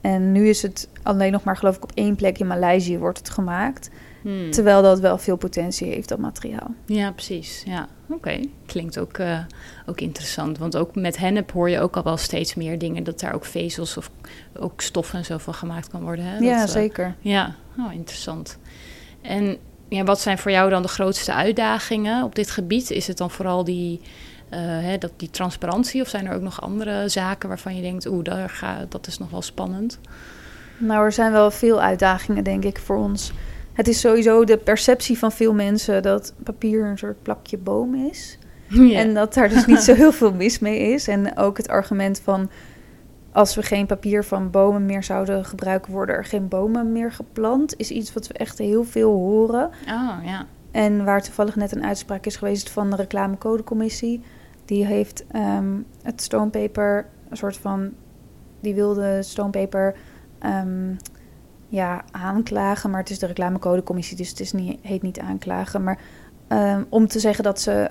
[0.00, 3.18] En nu is het alleen nog maar, geloof ik, op één plek in Maleisië wordt
[3.18, 3.90] het gemaakt.
[4.22, 4.50] Hm.
[4.50, 6.74] Terwijl dat wel veel potentie heeft, dat materiaal.
[6.86, 7.62] Ja, precies.
[7.66, 8.40] Ja, oké.
[8.66, 9.38] Klinkt ook, eh,
[9.86, 10.58] ook interessant.
[10.58, 13.04] Want ook met hennep hoor je ook al wel steeds meer dingen...
[13.04, 14.10] dat daar ook vezels of
[14.58, 16.24] ook stof en zo van gemaakt kan worden.
[16.24, 16.38] Hè?
[16.38, 17.14] ja, Dat, eh, zeker.
[17.20, 18.58] Ja, oh, interessant.
[19.22, 19.56] En
[19.88, 22.90] ja, wat zijn voor jou dan de grootste uitdagingen op dit gebied?
[22.90, 24.00] Is het dan vooral die,
[24.56, 26.00] hè, dat, die transparantie...
[26.00, 28.06] of zijn er ook nog andere zaken waarvan je denkt...
[28.06, 30.00] oeh, daar ga, dat is nog wel spannend?
[30.78, 33.32] Nou, er zijn wel veel uitdagingen, denk ik, voor ons.
[33.72, 38.38] Het is sowieso de perceptie van veel mensen dat papier een soort plakje boom is.
[38.68, 38.98] Ja.
[38.98, 41.08] En dat daar dus niet zo heel veel mis mee is.
[41.08, 42.50] En ook het argument van
[43.32, 47.76] als we geen papier van bomen meer zouden gebruiken, worden er geen bomen meer geplant.
[47.76, 49.70] Is iets wat we echt heel veel horen.
[49.88, 50.46] Oh, ja.
[50.70, 54.22] En waar toevallig net een uitspraak is geweest van de reclamecodecommissie.
[54.68, 57.92] Die heeft ehm, het stonepaper een soort van.
[58.60, 59.94] Die wilde stonepaper
[60.38, 60.94] ehm,
[61.68, 62.90] ja, aanklagen.
[62.90, 65.84] Maar het is de reclamecodecommissie, dus het is niet, heet niet aanklagen.
[65.84, 65.98] Maar
[66.48, 67.90] ehm, om te zeggen dat ze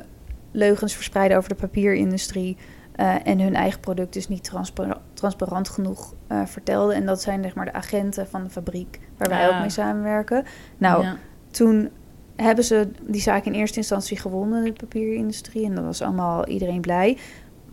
[0.51, 2.57] leugens verspreiden over de papierindustrie.
[2.95, 6.95] eh, en hun eigen product dus niet transpar- transparant genoeg eh, vertelden.
[6.95, 9.55] En dat zijn zeg maar de agenten van de fabriek waar wij Ah.
[9.55, 10.43] ook mee samenwerken.
[10.77, 11.15] Nou, Ja.
[11.51, 11.89] toen
[12.37, 15.65] hebben ze die zaak in eerste instantie gewonnen, de papierindustrie.
[15.65, 17.17] En dat was allemaal iedereen blij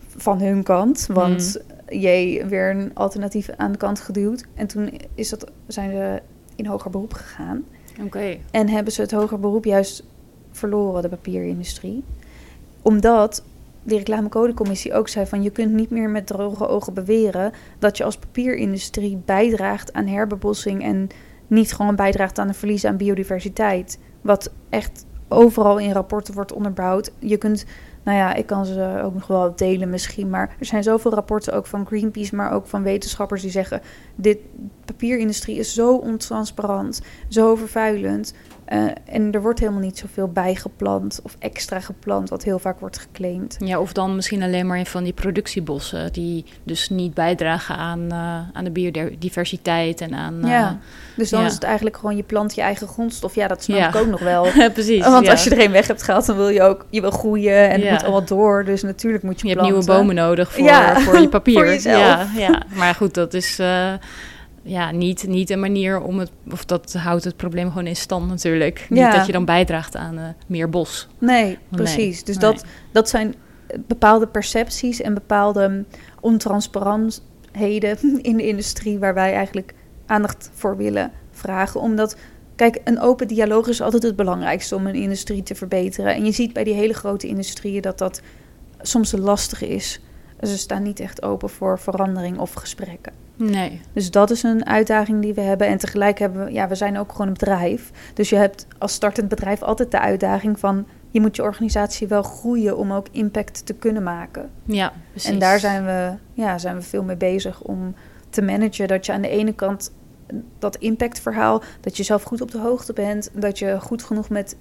[0.07, 1.07] van hun kant.
[1.11, 4.45] Want jee, weer een alternatief aan de kant geduwd.
[4.53, 6.21] En toen is dat, zijn ze
[6.55, 7.63] in hoger beroep gegaan.
[8.03, 8.37] Oké.
[8.51, 10.03] En hebben ze het hoger beroep juist
[10.51, 12.03] verloren, de papierindustrie.
[12.81, 13.43] Omdat
[13.83, 15.43] de reclamecodecommissie ook zei van...
[15.43, 17.51] je kunt niet meer met droge ogen beweren...
[17.79, 20.83] dat je als papierindustrie bijdraagt aan herbebossing...
[20.83, 21.07] en
[21.47, 23.99] niet gewoon bijdraagt aan een verlies aan biodiversiteit.
[24.25, 27.11] Wat echt overal in rapporten wordt onderbouwd.
[27.19, 27.65] Je kunt,
[28.03, 30.29] nou ja, ik kan ze ook nog wel delen misschien...
[30.29, 32.35] maar er zijn zoveel rapporten ook van Greenpeace...
[32.35, 33.81] maar ook van wetenschappers die zeggen...
[34.15, 34.37] dit
[34.85, 38.33] papierindustrie is zo ontransparant, zo vervuilend...
[38.65, 42.97] Eh, en er wordt helemaal niet zoveel bijgeplant of extra geplant, wat heel vaak wordt
[42.97, 43.55] geclaimd.
[43.59, 46.13] Ja, of dan misschien alleen maar van die productiebossen...
[46.13, 50.43] die dus niet bijdragen aan, eh, aan de biodiversiteit en aan...
[50.43, 50.79] eh, ja,
[51.15, 51.45] dus dan ja.
[51.47, 53.35] is het eigenlijk gewoon je plant je eigen grondstof.
[53.35, 53.87] Ja, dat snap Ja.
[53.87, 54.47] ik ook nog wel.
[54.73, 55.05] precies.
[55.05, 55.31] Want ja.
[55.31, 57.81] als je er een weg hebt gehaald, dan wil je ook je wil groeien en
[57.81, 58.65] het moet allemaal door.
[58.65, 61.79] Dus natuurlijk moet je, Je hebt nieuwe bomen nodig voor, voor je papier.
[61.81, 61.91] voor.
[61.91, 63.93] Ja, ja, maar goed, dat is eh,
[64.67, 66.31] ja, niet, niet een manier om het...
[66.51, 68.85] Of dat houdt het probleem gewoon in stand natuurlijk.
[68.89, 71.07] Niet dat je dan bijdraagt aan eh, meer bos.
[71.17, 72.23] Nee, precies.
[72.23, 72.51] dus nee.
[72.51, 73.35] Dat, dat zijn
[73.87, 75.85] bepaalde percepties en bepaalde
[76.19, 79.73] ontransparantheden in de industrie waar wij eigenlijk
[80.05, 81.81] aandacht voor willen vragen.
[81.81, 82.17] Omdat,
[82.55, 86.15] kijk, een open dialoog is altijd het belangrijkste om een industrie te verbeteren.
[86.15, 88.21] En je ziet bij die hele grote industrieën dat dat
[88.81, 90.01] soms lastig is.
[90.41, 93.13] Ze staan niet echt open voor verandering of gesprekken.
[93.35, 93.81] Nee.
[93.93, 95.67] Dus dat is een uitdaging die we hebben.
[95.67, 97.91] En tegelijk hebben we, ja, we zijn ook gewoon een bedrijf.
[98.13, 102.23] Dus je hebt als startend bedrijf altijd de uitdaging van, je moet je organisatie wel
[102.23, 104.49] groeien om ook impact te kunnen maken.
[104.65, 105.29] Ja, precies.
[105.29, 107.95] En daar zijn we, ja, zijn we veel mee bezig om
[108.29, 108.87] te managen.
[108.87, 109.91] Dat je aan de ene kant
[110.59, 114.55] dat impactverhaal, dat je zelf goed op de hoogte bent, dat je goed genoeg met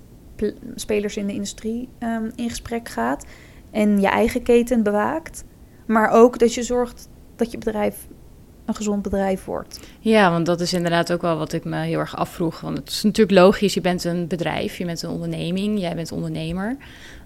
[0.75, 3.25] spelers in de industrie um, in gesprek gaat
[3.71, 5.45] en je eigen keten bewaakt.
[5.87, 8.07] Maar ook dat je zorgt dat je bedrijf
[8.65, 9.81] een gezond bedrijf wordt.
[10.01, 12.61] Ja, want dat is inderdaad ook wel wat ik me heel erg afvroeg.
[12.61, 16.13] Want het is natuurlijk logisch, je bent een bedrijf, je bent een onderneming, jij bent
[16.13, 16.77] ondernemer.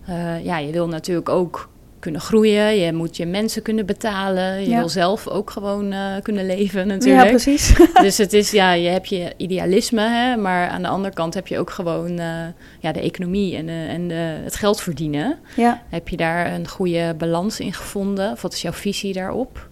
[0.09, 2.77] Uh, ja, je wil natuurlijk ook kunnen groeien.
[2.77, 4.69] Je moet je mensen kunnen betalen.
[4.69, 7.25] Je wil zelf ook gewoon uh, kunnen leven natuurlijk.
[7.25, 7.75] Ja, precies.
[8.03, 11.47] dus het is, ja, je hebt je idealisme, hè, maar aan de andere kant heb
[11.47, 12.27] je ook gewoon uh,
[12.81, 14.11] ja, de economie en, de, en
[14.45, 15.39] het geld verdienen.
[15.57, 15.83] Ja.
[15.89, 18.33] Heb je daar een goede balans in gevonden?
[18.33, 19.69] Of wat is jouw visie daarop?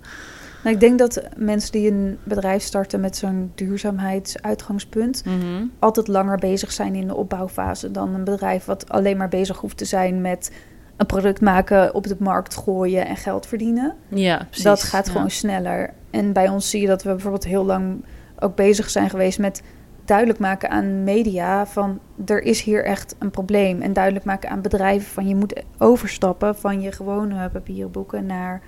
[0.67, 5.23] Nou, ik denk dat mensen die een bedrijf starten met zo'n duurzaamheidsuitgangspunt...
[5.25, 9.59] Mm altijd langer bezig zijn in de opbouwfase dan een bedrijf wat alleen maar bezig
[9.59, 10.51] hoeft te zijn met
[10.97, 13.95] een product maken, op de markt gooien en geld verdienen.
[14.09, 14.65] Ja, precies.
[14.65, 15.93] Dat gaat gewoon sneller.
[16.11, 18.05] En bij ons zie je dat we bijvoorbeeld heel lang
[18.39, 19.63] ook bezig zijn geweest met
[20.05, 23.81] duidelijk maken aan media van er is hier echt een probleem.
[23.81, 28.61] En duidelijk maken aan bedrijven van je moet overstappen van je gewone papieren boeken naar,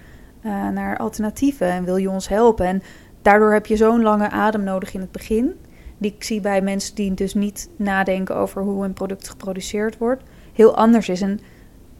[0.43, 1.67] uh, naar alternatieven.
[1.67, 2.67] En wil je ons helpen?
[2.67, 2.83] En
[3.23, 5.55] daardoor heb je zo'n lange adem nodig in het begin.
[5.99, 10.23] Die ik zie bij mensen die dus niet nadenken over hoe een product geproduceerd wordt.
[10.53, 11.21] Heel anders is.
[11.21, 11.41] En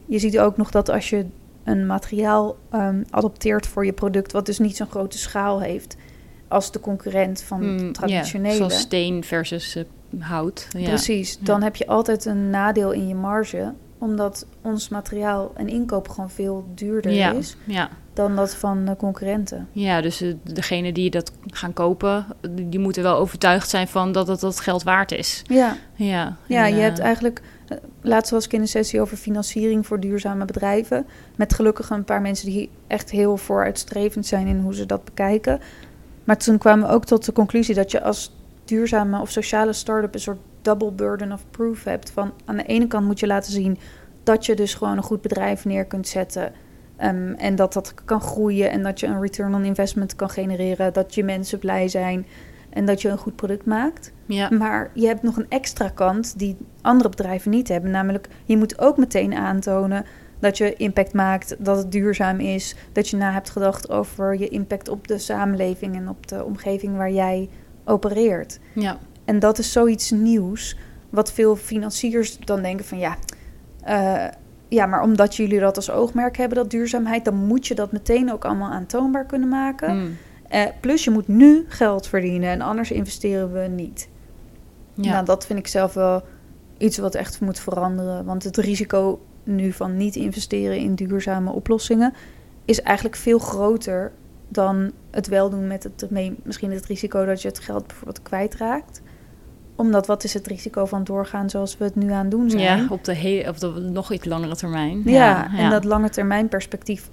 [0.09, 1.25] je ziet ook nog dat als je
[1.63, 5.95] een materiaal um, adopteert voor je product, wat dus niet zo'n grote schaal heeft
[6.47, 8.55] als de concurrent van mm, het traditionele.
[8.55, 9.83] zoals steen versus uh,
[10.19, 10.67] hout.
[10.77, 10.87] Ja.
[10.87, 16.07] Precies, dan heb je altijd een nadeel in je marge, omdat ons materiaal en inkoop
[16.07, 17.31] gewoon veel duurder ja.
[17.31, 17.57] is
[18.13, 19.67] dan dat van de concurrenten.
[19.71, 24.27] Ja, dus uh, degene die dat gaan kopen, die moeten wel overtuigd zijn van dat
[24.27, 25.41] het dat geld waard is.
[25.45, 27.41] Ja, ja, ja en, je uh, hebt eigenlijk
[28.01, 31.05] Laatst was ik in een sessie over financiering voor duurzame bedrijven.
[31.35, 35.59] Met gelukkig een paar mensen die echt heel vooruitstrevend zijn in hoe ze dat bekijken.
[36.23, 38.35] Maar toen kwamen we ook tot de conclusie dat je als
[38.65, 42.11] duurzame of sociale start-up een soort double burden of proof hebt.
[42.11, 43.77] Van aan de ene kant moet je laten zien
[44.23, 46.51] dat je dus gewoon een goed bedrijf neer kunt zetten.
[47.03, 50.93] Um, en dat dat kan groeien en dat je een return on investment kan genereren.
[50.93, 52.25] Dat je mensen blij zijn
[52.69, 54.11] en dat je een goed product maakt.
[54.25, 54.49] Ja.
[54.49, 57.91] Maar je hebt nog een extra kant die andere bedrijven niet hebben.
[57.91, 60.05] Namelijk, je moet ook meteen aantonen
[60.39, 62.75] dat je impact maakt, dat het duurzaam is.
[62.91, 66.97] Dat je na hebt gedacht over je impact op de samenleving en op de omgeving
[66.97, 67.49] waar jij
[67.85, 68.59] opereert.
[68.73, 68.97] Ja.
[69.25, 70.77] En dat is zoiets nieuws,
[71.09, 73.17] wat veel financiers dan denken van ja.
[73.87, 74.25] Uh,
[74.67, 78.31] ja, maar omdat jullie dat als oogmerk hebben, dat duurzaamheid, dan moet je dat meteen
[78.31, 79.97] ook allemaal aantoonbaar kunnen maken.
[79.97, 80.17] Mm.
[80.53, 84.09] Uh, plus je moet nu geld verdienen en anders investeren we niet.
[84.93, 85.11] Ja.
[85.11, 86.23] Nou, dat vind ik zelf wel
[86.77, 88.25] iets wat echt moet veranderen.
[88.25, 92.13] Want het risico nu van niet investeren in duurzame oplossingen
[92.65, 94.11] is eigenlijk veel groter
[94.47, 96.09] dan het wel doen met het
[96.43, 99.01] misschien het risico dat je het geld bijvoorbeeld kwijtraakt
[99.79, 102.63] omdat wat is het risico van doorgaan zoals we het nu aan doen zijn?
[102.63, 105.01] Ja, op de, hele, op de nog iets langere termijn.
[105.05, 105.69] Ja, Ja, en ja.
[105.69, 107.09] dat lange termijn perspectief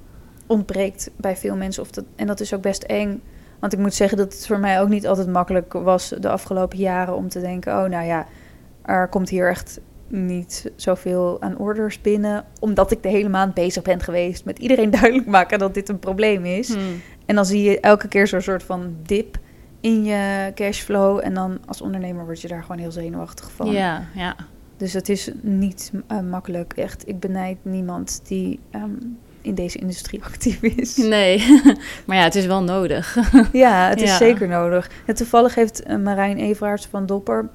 [0.47, 1.83] ontbreekt bij veel mensen.
[1.83, 3.23] Of dat, en dat is ook best eng.
[3.59, 6.79] Want ik moet zeggen dat het voor mij ook niet altijd makkelijk was de afgelopen
[6.79, 8.27] jaren om te denken: oh, nou ja,
[8.83, 12.45] er komt hier echt niet zoveel aan orders binnen.
[12.61, 15.99] Omdat ik de hele maand bezig ben geweest met iedereen duidelijk maken dat dit een
[15.99, 16.75] probleem is.
[16.75, 17.01] Hmm.
[17.27, 19.39] En dan zie je elke keer zo'n soort van dip
[19.81, 21.21] in je cashflow.
[21.23, 23.71] En dan als ondernemer word je daar gewoon heel zenuwachtig van.
[23.71, 24.37] Ja, ja.
[24.77, 26.73] Dus het is niet uh, makkelijk.
[26.73, 30.97] Echt, ik benijd niemand die um, in deze industrie actief is.
[30.97, 31.61] Nee,
[32.07, 33.17] maar ja, het is wel nodig.
[33.53, 34.17] ja, het is Ja.
[34.17, 34.91] zeker nodig.
[35.07, 37.49] En toevallig heeft uh, Marijn Everaerts van Dopper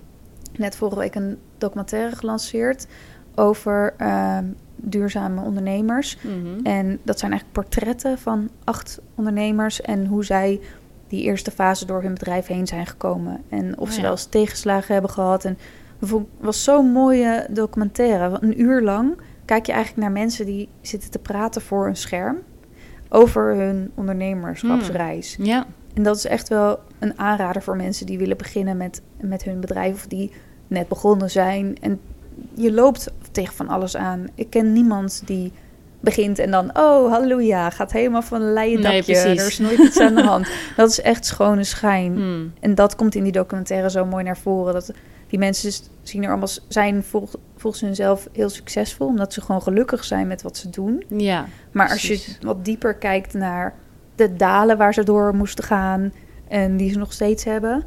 [0.57, 2.87] net vorige week een documentaire gelanceerd
[3.35, 4.37] over uh,
[4.75, 6.17] duurzame ondernemers.
[6.21, 6.65] Mhm.
[6.65, 10.59] En dat zijn eigenlijk portretten van acht ondernemers en hoe zij
[11.07, 13.41] die eerste fase door hun bedrijf heen zijn gekomen.
[13.49, 14.01] En of Oh ze ja.
[14.01, 15.45] wel eens tegenslagen hebben gehad.
[15.45, 15.57] En
[15.99, 18.37] het was zo'n mooie documentaire.
[18.41, 22.37] Een uur lang kijk je eigenlijk naar mensen die zitten te praten voor een scherm
[23.09, 25.35] over hun ondernemerschapsreis.
[25.39, 29.43] Ja, En dat is echt wel een aanrader voor mensen die willen beginnen met, met
[29.43, 30.31] hun bedrijf of die
[30.67, 31.77] net begonnen zijn.
[31.81, 31.99] En
[32.53, 34.27] je loopt tegen van alles aan.
[34.35, 35.51] Ik ken niemand die
[35.99, 39.17] begint en dan, oh halleluja, gaat helemaal van een leien dakje.
[39.17, 40.47] er is nooit iets aan de hand.
[40.75, 42.15] Dat is echt schone schijn.
[42.15, 42.53] Hmm.
[42.59, 44.73] En dat komt in die documentaire zo mooi naar voren.
[44.73, 44.91] Dat
[45.27, 45.71] die mensen
[46.03, 47.29] zien er allemaal zijn vol,
[47.61, 51.03] volgens hunzelf heel succesvol, omdat ze gewoon gelukkig zijn met wat ze doen.
[51.07, 51.45] ja.
[51.71, 53.75] Maar als je wat dieper kijkt naar
[54.15, 56.13] de dalen waar ze door moesten gaan
[56.47, 57.83] en die ze nog steeds hebben,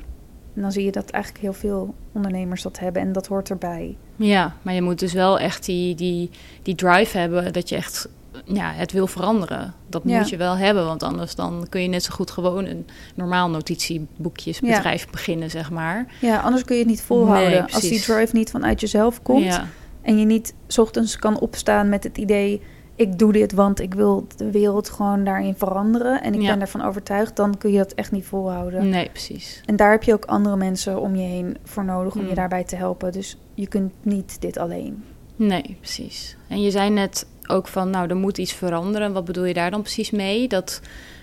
[0.55, 3.97] En dan zie je dat eigenlijk heel veel ondernemers dat hebben en dat hoort erbij.
[4.17, 6.31] Ja, maar je moet dus wel echt die, die,
[6.63, 8.09] die drive hebben dat je echt
[8.45, 9.75] ja, het wil veranderen.
[9.89, 10.19] Dat Ja.
[10.19, 13.51] moet je wel hebben, want anders dan kun je net zo goed gewoon een normaal
[13.51, 16.07] notitieboekjesbedrijf beginnen, zeg maar.
[16.21, 17.51] Ja, anders kun je het niet volhouden.
[17.51, 19.67] Nee, Als die drive niet vanuit jezelf komt Ja,
[20.03, 22.61] en je niet 's ochtends kan opstaan met het idee...
[22.97, 26.23] ik doe dit, want ik wil de wereld gewoon daarin veranderen...
[26.23, 26.51] en ik Ja.
[26.51, 28.89] ben ervan overtuigd, dan kun je dat echt niet volhouden.
[28.89, 29.61] nee, precies.
[29.67, 32.29] En daar heb je ook andere mensen om je heen voor nodig om Mm.
[32.29, 33.13] je daarbij te helpen.
[33.13, 35.05] Dus je kunt niet dit alleen.
[35.37, 36.37] Nee, precies.
[36.49, 39.13] En je zei net ook van, nou, er moet iets veranderen.
[39.13, 40.49] Wat bedoel je daar dan precies mee?
[40.49, 40.81] Dat,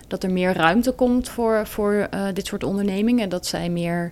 [0.07, 3.29] dat er meer ruimte komt voor, voor eh, dit soort ondernemingen?
[3.29, 4.11] Dat zij meer,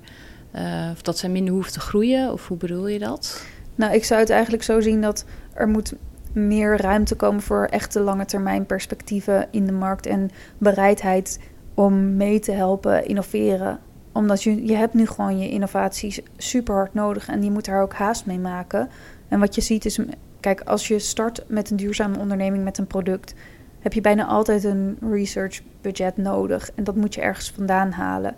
[0.52, 2.32] eh, of dat zij minder hoeven te groeien?
[2.32, 3.43] Of hoe bedoel je dat?
[3.76, 5.93] Nou, ik zou het eigenlijk zo zien dat er moet
[6.34, 11.39] meer ruimte komen voor echte lange termijn perspectieven in de markt en bereidheid
[11.74, 13.80] om mee te helpen innoveren.
[14.12, 17.82] Omdat je, je hebt nu gewoon je innovaties super hard nodig en je moet daar
[17.82, 18.89] ook haast mee maken.
[19.28, 20.00] En wat je ziet is,
[20.39, 23.34] kijk, als je start met een duurzame onderneming met een product,
[23.80, 26.69] heb je bijna altijd een research budget nodig.
[26.75, 28.36] En dat moet je ergens vandaan halen.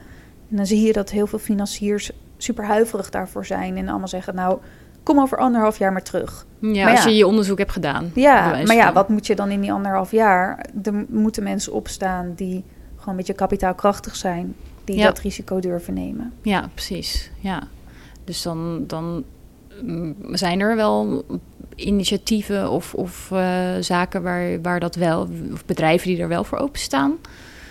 [0.50, 4.36] En dan zie je dat heel veel financiers super huiverig daarvoor zijn en allemaal zeggen,
[4.36, 4.60] nou,
[5.04, 6.46] kom over anderhalf jaar maar terug.
[6.60, 7.10] Ja, Maar als ja.
[7.10, 8.12] je je onderzoek hebt gedaan.
[8.16, 10.66] Ja, maar ja, wat moet je dan in die anderhalf jaar?
[10.84, 12.64] Er moeten mensen opstaan die
[12.96, 15.06] gewoon een beetje kapitaalkrachtig zijn, die Ja.
[15.06, 16.34] dat risico durven nemen.
[16.42, 17.32] Ja, precies.
[17.40, 17.64] Ja.
[18.24, 19.24] Dus dan, dan
[19.82, 21.26] mm, zijn er wel
[21.76, 26.58] initiatieven of, of eh, zaken waar, waar dat wel, of bedrijven die er wel voor
[26.58, 27.18] openstaan.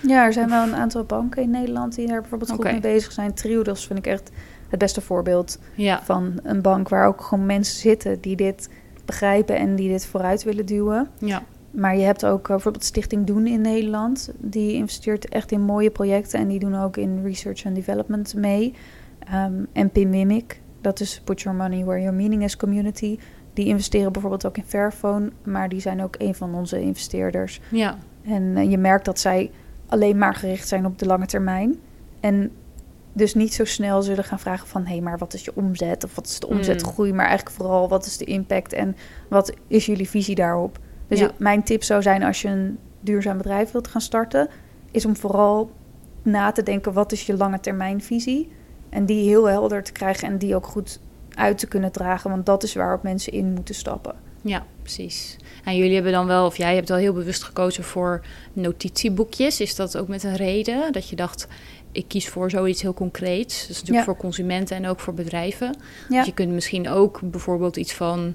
[0.03, 3.13] Ja, er zijn wel een aantal banken in Nederland die daar bijvoorbeeld goed mee bezig
[3.13, 3.35] zijn.
[3.35, 4.31] Triodos vind ik echt
[4.69, 8.69] het beste voorbeeld Ja, van een bank waar ook gewoon mensen zitten die dit
[9.05, 11.09] begrijpen en die dit vooruit willen duwen.
[11.19, 14.33] ja, Maar je hebt ook eh, bijvoorbeeld Stichting Doen in Nederland.
[14.39, 18.75] Die investeert echt in mooie projecten en die doen ook in research and development mee.
[19.19, 20.11] Ehm, en Pim
[20.81, 23.19] dat is Put Your Money Where Your Meaning is Community.
[23.53, 27.61] Die investeren bijvoorbeeld ook in Fairphone, maar die zijn ook een van onze investeerders.
[27.71, 27.97] ja.
[28.25, 29.51] En eh, je merkt dat zij
[29.87, 31.79] alleen maar gericht zijn op de lange termijn.
[32.21, 32.51] En
[33.13, 34.83] dus niet zo snel zullen gaan vragen van...
[34.85, 36.05] hé, hey, maar wat is je omzet?
[36.05, 36.57] Of wat is de Mm.
[36.57, 37.13] omzetgroei?
[37.13, 38.73] Maar eigenlijk vooral, wat is de impact?
[38.73, 38.97] En
[39.29, 40.79] wat is jullie visie daarop?
[41.09, 41.31] Dus Ja.
[41.39, 44.49] mijn tip zou zijn als je een duurzaam bedrijf wilt gaan starten...
[44.91, 45.71] is om vooral
[46.23, 48.51] na te denken, wat is je lange termijn visie?
[48.89, 51.01] En die heel helder te krijgen en die ook goed
[51.35, 52.31] uit te kunnen dragen.
[52.31, 54.15] Want dat is waarop mensen in moeten stappen.
[54.43, 55.37] Ja, precies.
[55.65, 58.21] En jullie hebben dan wel, of jij hebt wel heel bewust gekozen voor
[58.53, 59.61] notitieboekjes.
[59.61, 61.47] Is dat ook met een reden dat je dacht,
[61.93, 63.61] ik kies voor zoiets heel concreets?
[63.61, 64.13] Dat is natuurlijk Ja.
[64.13, 65.77] voor consumenten en ook voor bedrijven.
[66.09, 66.17] Ja.
[66.17, 68.35] Dus je kunt misschien ook bijvoorbeeld iets van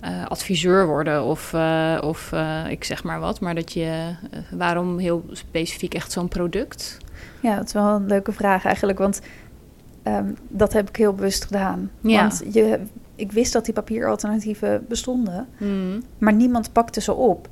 [0.00, 3.40] eh, adviseur worden of, eh, of eh, ik zeg maar wat.
[3.40, 4.14] Maar dat je,
[4.50, 6.98] waarom heel specifiek echt zo'n product?
[7.40, 9.20] Ja, dat is wel een leuke vraag eigenlijk, want
[10.02, 11.90] ehm, dat heb ik heel bewust gedaan.
[12.00, 12.20] Ja.
[12.20, 12.80] Want je,
[13.14, 16.02] ik wist dat die papieralternatieven bestonden, Hmm.
[16.18, 17.48] maar niemand pakte ze op.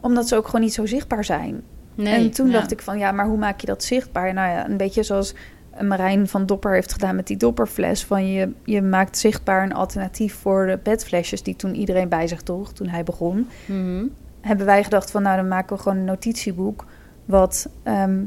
[0.00, 1.62] Omdat ze ook gewoon niet zo zichtbaar zijn.
[1.94, 2.52] Nee, en toen ja.
[2.52, 4.34] dacht ik van, ja, maar hoe maak je dat zichtbaar?
[4.34, 5.34] Nou ja, een beetje zoals
[5.80, 8.04] Marijn van Dopper heeft gedaan met die dopperfles.
[8.04, 12.42] Van je, je maakt zichtbaar een alternatief voor de petflesjes die toen iedereen bij zich
[12.42, 14.04] droeg, toen hij begon Mhm.
[14.40, 16.84] hebben wij gedacht van nou dan maken we gewoon een notitieboek
[17.24, 18.20] wat ehm,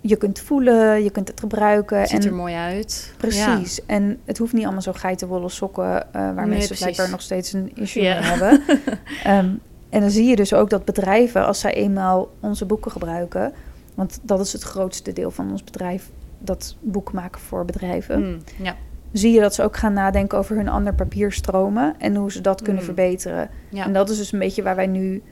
[0.00, 2.06] je kunt voelen, je kunt het gebruiken.
[2.06, 3.14] Ziet en er mooi uit.
[3.16, 3.86] precies.
[3.86, 7.52] En het hoeft niet allemaal zo geitenwolle sokken eh, waar Nee, mensen blijkbaar nog steeds
[7.52, 8.62] een issue mee hebben.
[9.24, 9.48] Ehm,
[9.88, 13.52] en dan zie je dus ook dat bedrijven, als zij eenmaal onze boeken gebruiken,
[13.94, 18.38] want dat is het grootste deel van ons bedrijf, dat boek maken voor bedrijven, Hmm,
[18.62, 18.74] Ja,
[19.12, 22.62] zie je dat ze ook gaan nadenken over hun ander papierstromen en hoe ze dat
[22.62, 22.86] kunnen Mm.
[22.86, 23.50] verbeteren.
[23.68, 23.84] ja.
[23.84, 25.22] En dat is dus een beetje waar wij nu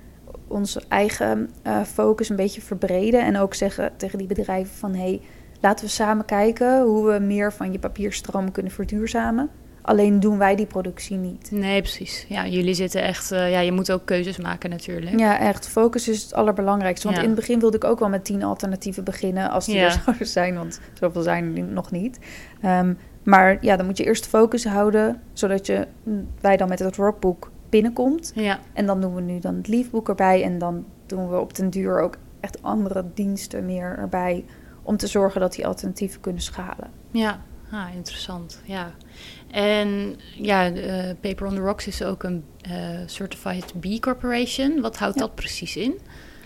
[0.49, 3.25] onze eigen eh, focus een beetje verbreden.
[3.25, 4.95] En ook zeggen tegen die bedrijven van...
[4.95, 5.21] hé, hey,
[5.61, 9.51] laten we samen kijken hoe we meer van je papierstroom kunnen verduurzamen.
[9.83, 11.51] Alleen doen wij die productie niet.
[11.51, 12.25] Nee, precies.
[12.29, 13.33] Ja, jullie zitten echt...
[13.33, 15.19] eh, ja, je moet ook keuzes maken natuurlijk.
[15.19, 15.69] Ja, echt.
[15.69, 17.07] Focus is het allerbelangrijkste.
[17.07, 17.25] Want Ja.
[17.25, 19.51] in het begin wilde ik ook wel met tien alternatieven beginnen...
[19.51, 19.85] als die Ja.
[19.85, 22.19] er zouden zijn, want zoveel zijn er nog niet.
[22.63, 25.21] Ehm, maar ja, dan moet je eerst focus houden...
[25.33, 25.87] zodat je,
[26.41, 28.33] wij dan met het rockboek binnenkomt...
[28.35, 30.43] Ja, En dan doen we nu dan het liefboek erbij.
[30.43, 34.45] En dan doen we op den duur ook echt andere diensten meer erbij.
[34.83, 36.91] Om te zorgen dat die alternatieven kunnen schalen.
[37.11, 37.41] ja.
[37.73, 38.61] Ah, interessant.
[38.65, 38.91] Ja.
[39.51, 42.73] En ja, eh, Paper on the Rocks is ook een eh,
[43.07, 44.81] Certified B Corporation.
[44.81, 45.21] Wat houdt Ja.
[45.21, 45.99] dat precies in?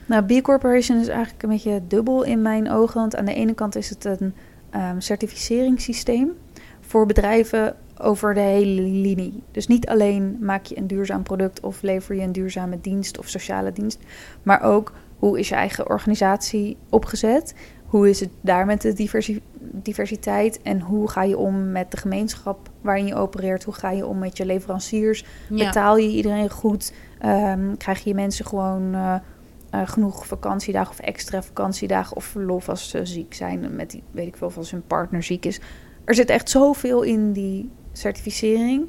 [0.06, 3.00] Nou, B Corporation is eigenlijk een beetje dubbel in mijn ogen.
[3.00, 4.34] Want aan de ene kant is het een
[4.70, 6.32] ehm, certificeringssysteem
[6.80, 9.42] voor bedrijven over de hele linie.
[9.50, 13.28] Dus niet alleen maak je een duurzaam product of lever je een duurzame dienst of
[13.28, 13.98] sociale dienst,
[14.42, 17.54] maar ook hoe is je eigen organisatie opgezet?
[17.92, 21.96] hoe is het daar met de diversi- diversiteit en hoe ga je om met de
[21.96, 23.64] gemeenschap waarin je opereert?
[23.64, 25.24] Hoe ga je om met je leveranciers?
[25.48, 25.66] Ja.
[25.66, 26.92] Betaal je iedereen goed?
[27.18, 29.14] Ehm, krijg je mensen gewoon eh,
[29.70, 33.76] eh, genoeg vakantiedagen of extra vakantiedagen of verlof als ze ziek zijn?
[33.76, 35.60] Met die, weet ik veel, of als hun partner ziek is.
[36.04, 38.86] Er zit echt zoveel in die certificering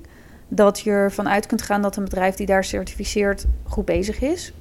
[0.47, 4.53] dat je ervan uit kunt gaan dat een bedrijf die daar certificeert goed bezig is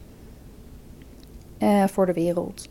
[1.59, 2.69] eh, voor de wereld.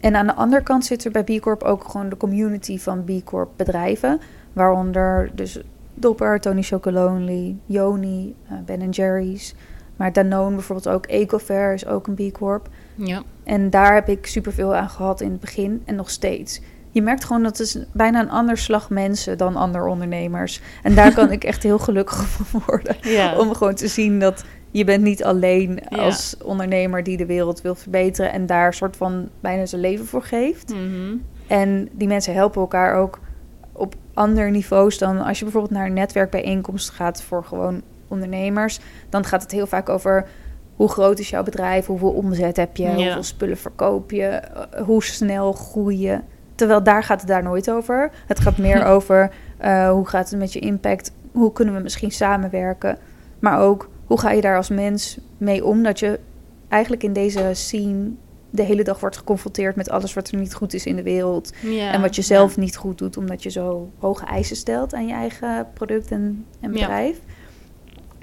[0.00, 3.04] En aan de andere kant zit er bij B Corp ook gewoon de community van
[3.04, 4.20] B Corp bedrijven,
[4.52, 5.60] waaronder dus
[5.94, 9.54] Dopper, Tony Chocolonely, Yoni, eh, Ben Jerry's,
[9.96, 12.68] maar Danone bijvoorbeeld ook, Ecofair is ook een B Corp.
[12.94, 13.22] Ja.
[13.44, 16.60] En daar heb ik superveel aan gehad in het begin en nog steeds.
[16.92, 20.60] Je merkt gewoon dat het bijna een ander slag mensen dan andere ondernemers.
[20.82, 22.96] En daar kan ik echt heel gelukkig van worden.
[23.00, 23.38] Ja.
[23.38, 25.98] Om gewoon te zien dat je bent niet alleen Ja.
[25.98, 30.22] als ondernemer die de wereld wil verbeteren en daar soort van bijna zijn leven voor
[30.22, 30.74] geeft.
[30.74, 31.14] Mhm.
[31.46, 33.18] En die mensen helpen elkaar ook
[33.72, 38.80] op andere niveaus dan als je bijvoorbeeld naar een netwerkbijeenkomst gaat voor gewoon ondernemers.
[39.08, 40.26] Dan gaat het heel vaak over
[40.76, 42.94] hoe groot is jouw bedrijf, hoeveel omzet heb je, Ja.
[42.94, 46.18] hoeveel spullen verkoop je, eh, hoe snel groei je.
[46.62, 48.10] Terwijl daar gaat het daar nooit over.
[48.26, 52.10] Het gaat meer over eh, hoe gaat het met je impact, hoe kunnen we misschien
[52.10, 52.98] samenwerken.
[53.38, 56.20] Maar ook hoe ga je daar als mens mee om dat je
[56.68, 58.10] eigenlijk in deze scene
[58.50, 61.52] de hele dag wordt geconfronteerd met alles wat er niet goed is in de wereld.
[61.62, 61.92] Ja.
[61.92, 65.14] En wat je zelf niet goed doet, omdat je zo hoge eisen stelt aan je
[65.14, 66.78] eigen product en, en Ja.
[66.78, 67.20] bedrijf.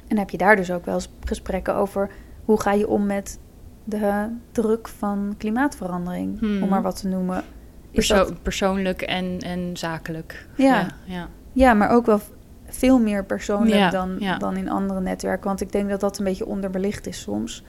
[0.07, 2.09] En heb je daar dus ook wel eens gesprekken over
[2.45, 3.39] hoe ga je om met
[3.83, 6.63] de druk van klimaatverandering, Hmm.
[6.63, 7.43] om maar wat te noemen.
[7.91, 10.47] Perso- dat- persoonlijk en, en zakelijk.
[10.55, 10.87] Ja.
[11.05, 11.29] ja.
[11.51, 11.73] ja.
[11.73, 12.19] maar ook wel
[12.65, 15.47] veel meer persoonlijk dan, dan in andere netwerken.
[15.47, 17.63] Want ik denk dat dat een beetje onderbelicht is soms.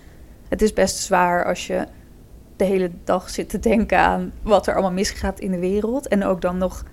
[0.48, 1.86] Het is best zwaar als je
[2.56, 6.08] de hele dag zit te denken aan wat er allemaal misgaat in de wereld.
[6.08, 6.84] En ook dan nog,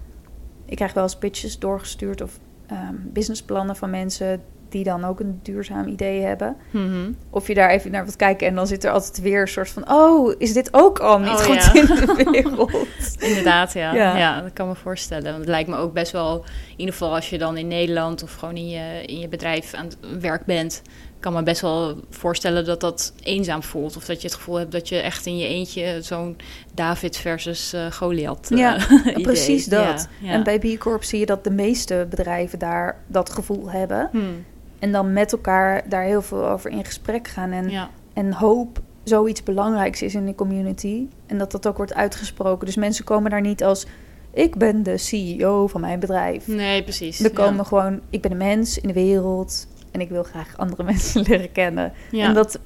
[0.66, 5.40] ik krijg wel eens pitches doorgestuurd of ehm, businessplannen van mensen die dan ook een
[5.44, 6.56] duurzaam idee hebben.
[6.72, 7.12] Mhm.
[7.30, 9.70] Of je daar even naar wilt kijken en dan zit er altijd weer een soort
[9.70, 9.92] van...
[9.92, 11.74] oh, is dit ook al niet Oh, goed ja.
[11.74, 12.72] in de wereld?
[13.30, 13.94] Inderdaad, ja.
[13.94, 14.18] Ja.
[14.18, 14.42] ja.
[14.42, 15.24] dat kan me voorstellen.
[15.24, 16.36] Want het lijkt me ook best wel,
[16.72, 19.74] in ieder geval als je dan in Nederland of gewoon in je, in je bedrijf
[19.74, 20.82] aan het werk bent,
[21.20, 23.98] kan me best wel voorstellen dat dat eenzaam voelt.
[23.98, 26.38] Of dat je het gevoel hebt dat je echt in je eentje zo'n
[26.74, 28.78] David versus eh Goliath eh, Ja.
[29.22, 30.08] Precies dat.
[30.22, 30.32] Ja.
[30.32, 34.10] En bij B Corp zie je dat de meeste bedrijven daar dat gevoel hebben.
[34.12, 34.46] Hmm,
[34.80, 37.52] En dan met elkaar daar heel veel over in gesprek gaan.
[37.52, 37.90] En, ja.
[38.14, 41.08] en hoop zoiets belangrijks is in de community.
[41.26, 42.66] En dat dat ook wordt uitgesproken.
[42.66, 43.86] Dus mensen komen daar niet als...
[44.34, 46.48] ik ben de CEO van mijn bedrijf.
[46.48, 47.20] Nee, precies.
[47.20, 47.64] Er komen ja.
[47.64, 48.02] gewoon...
[48.10, 49.68] ik ben een mens in de wereld...
[49.92, 51.94] en ik wil graag andere mensen leren kennen.
[52.12, 52.26] Ja.
[52.26, 52.60] En dat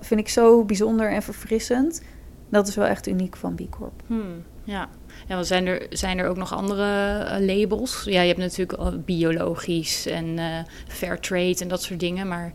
[0.00, 2.02] vind ik zo bijzonder en verfrissend.
[2.48, 4.02] Dat is wel echt uniek van B Corp.
[4.06, 4.88] Hmm, ja.
[5.26, 8.04] Ja, zijn er, zijn er ook nog andere eh, labels?
[8.04, 10.58] Ja, je hebt natuurlijk al biologisch en eh
[10.88, 12.28] fair trade en dat soort dingen.
[12.28, 12.52] Maar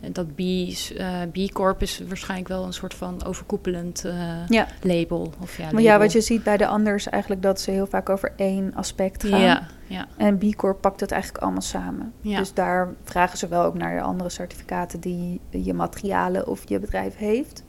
[0.00, 4.66] eh, dat B, eh, B Corp is waarschijnlijk wel een soort van overkoepelend eh, Ja.
[4.82, 5.32] label.
[5.40, 8.08] Of ja, Maar ja, wat je ziet bij de anders eigenlijk dat ze heel vaak
[8.08, 9.40] over één aspect gaan.
[9.40, 12.12] Ja, ja, En B Corp pakt het eigenlijk allemaal samen.
[12.20, 12.38] Ja.
[12.38, 17.16] Dus daar vragen ze wel ook naar andere certificaten die je materialen of je bedrijf
[17.16, 17.64] heeft.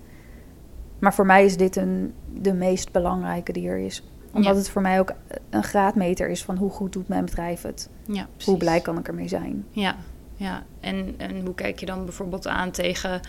[0.99, 4.03] Maar voor mij is dit een, de meest belangrijke die er is.
[4.36, 4.58] Omdat Ja.
[4.60, 5.12] het voor mij ook
[5.50, 7.90] een graadmeter is van hoe goed doet mijn bedrijf het.
[8.06, 8.46] ja precies.
[8.46, 9.66] Hoe blij kan ik ermee zijn.
[9.72, 9.96] Ja,
[10.36, 10.64] ja.
[10.80, 13.20] En, en hoe kijk je dan bijvoorbeeld aan tegen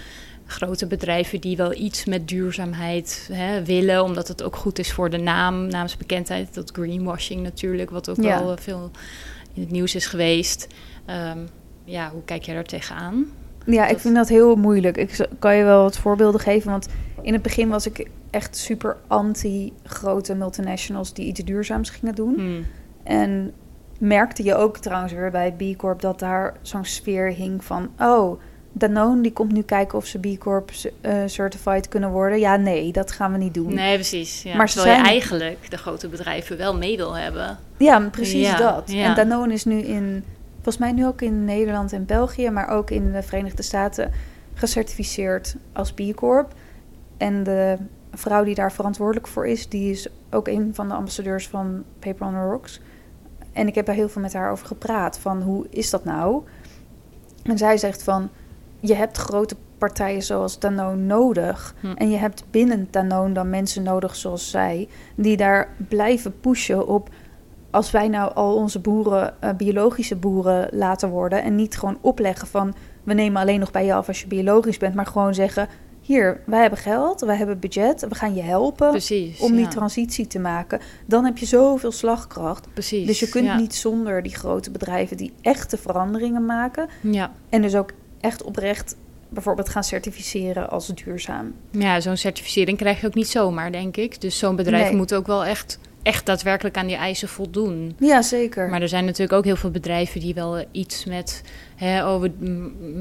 [0.47, 5.11] grote bedrijven die wel iets met duurzaamheid hè, willen, omdat het ook goed is voor
[5.11, 8.43] de naam, naamsbekendheid, dat greenwashing natuurlijk, wat ook Ja.
[8.45, 8.91] wel veel
[9.55, 10.67] in het nieuws is geweest.
[11.05, 11.39] Ehm,
[11.85, 13.27] ja, hoe kijk jij daar tegenaan?
[13.67, 14.97] Ja, ik vind dat heel moeilijk.
[14.97, 16.71] Ik kan je wel wat voorbeelden geven.
[16.71, 16.89] Want
[17.23, 22.35] in het begin was ik echt super anti grote multinationals die iets duurzaams gingen doen.
[22.35, 22.65] Hmm.
[23.03, 23.53] En
[23.99, 27.89] merkte je ook trouwens weer bij B Corp dat daar zo'n sfeer hing van...
[28.01, 28.41] oh,
[28.73, 32.39] Danone die komt nu kijken of ze B Corp eh, certified kunnen worden.
[32.39, 33.75] Ja, nee, dat gaan we niet doen.
[33.75, 34.43] Nee, precies.
[34.43, 34.57] Ja.
[34.57, 37.59] Maar Terwijl zijn- je eigenlijk de grote bedrijven wel mee wil hebben.
[37.77, 38.83] Ja, precies Ja, dat.
[38.93, 39.05] ja.
[39.05, 40.25] En Danone is nu in,
[40.67, 42.51] volgens mij nu ook in Nederland en België...
[42.51, 44.13] maar ook in de Verenigde Staten
[44.55, 46.55] gecertificeerd als B Corp.
[47.17, 47.77] En de
[48.13, 49.69] vrouw die daar verantwoordelijk voor is...
[49.69, 52.81] die is ook een van de ambassadeurs van Paper on the Rocks...
[53.53, 55.19] En ik heb daar heel veel met haar over gepraat.
[55.19, 56.43] Van hoe is dat nou?
[57.43, 58.31] En zij zegt van...
[58.81, 61.75] Je hebt grote partijen zoals Danone nodig.
[61.81, 61.93] Hm.
[61.95, 64.89] En je hebt binnen Danone dan mensen nodig zoals zij...
[65.15, 67.09] die daar blijven pushen op...
[67.77, 71.43] als wij nou al onze boeren, eh, biologische boeren laten worden...
[71.43, 72.75] en niet gewoon opleggen van...
[73.05, 74.95] we nemen alleen nog bij je af als je biologisch bent...
[74.95, 75.69] maar gewoon zeggen...
[76.01, 79.41] hier, wij hebben geld, wij hebben budget, we gaan je helpen Precies.
[79.41, 79.69] om die ja.
[79.69, 80.81] transitie te maken.
[81.07, 82.69] Dan heb je zoveel slagkracht.
[82.73, 83.07] Precies.
[83.07, 83.57] Dus je kunt ja.
[83.57, 87.33] niet zonder die grote bedrijven die echte veranderingen maken Ja.
[87.49, 88.97] en dus ook echt oprecht
[89.29, 91.55] bijvoorbeeld gaan certificeren als duurzaam.
[91.71, 94.21] Ja, zo'n certificering krijg je ook niet zomaar, denk ik.
[94.21, 94.97] Dus zo'n bedrijf Nee.
[94.97, 97.97] moet ook wel echt, echt daadwerkelijk aan die eisen voldoen.
[97.99, 98.69] Ja, zeker.
[98.69, 101.43] Maar er zijn natuurlijk ook heel veel bedrijven die wel iets met...
[101.77, 102.31] Hè, oh, we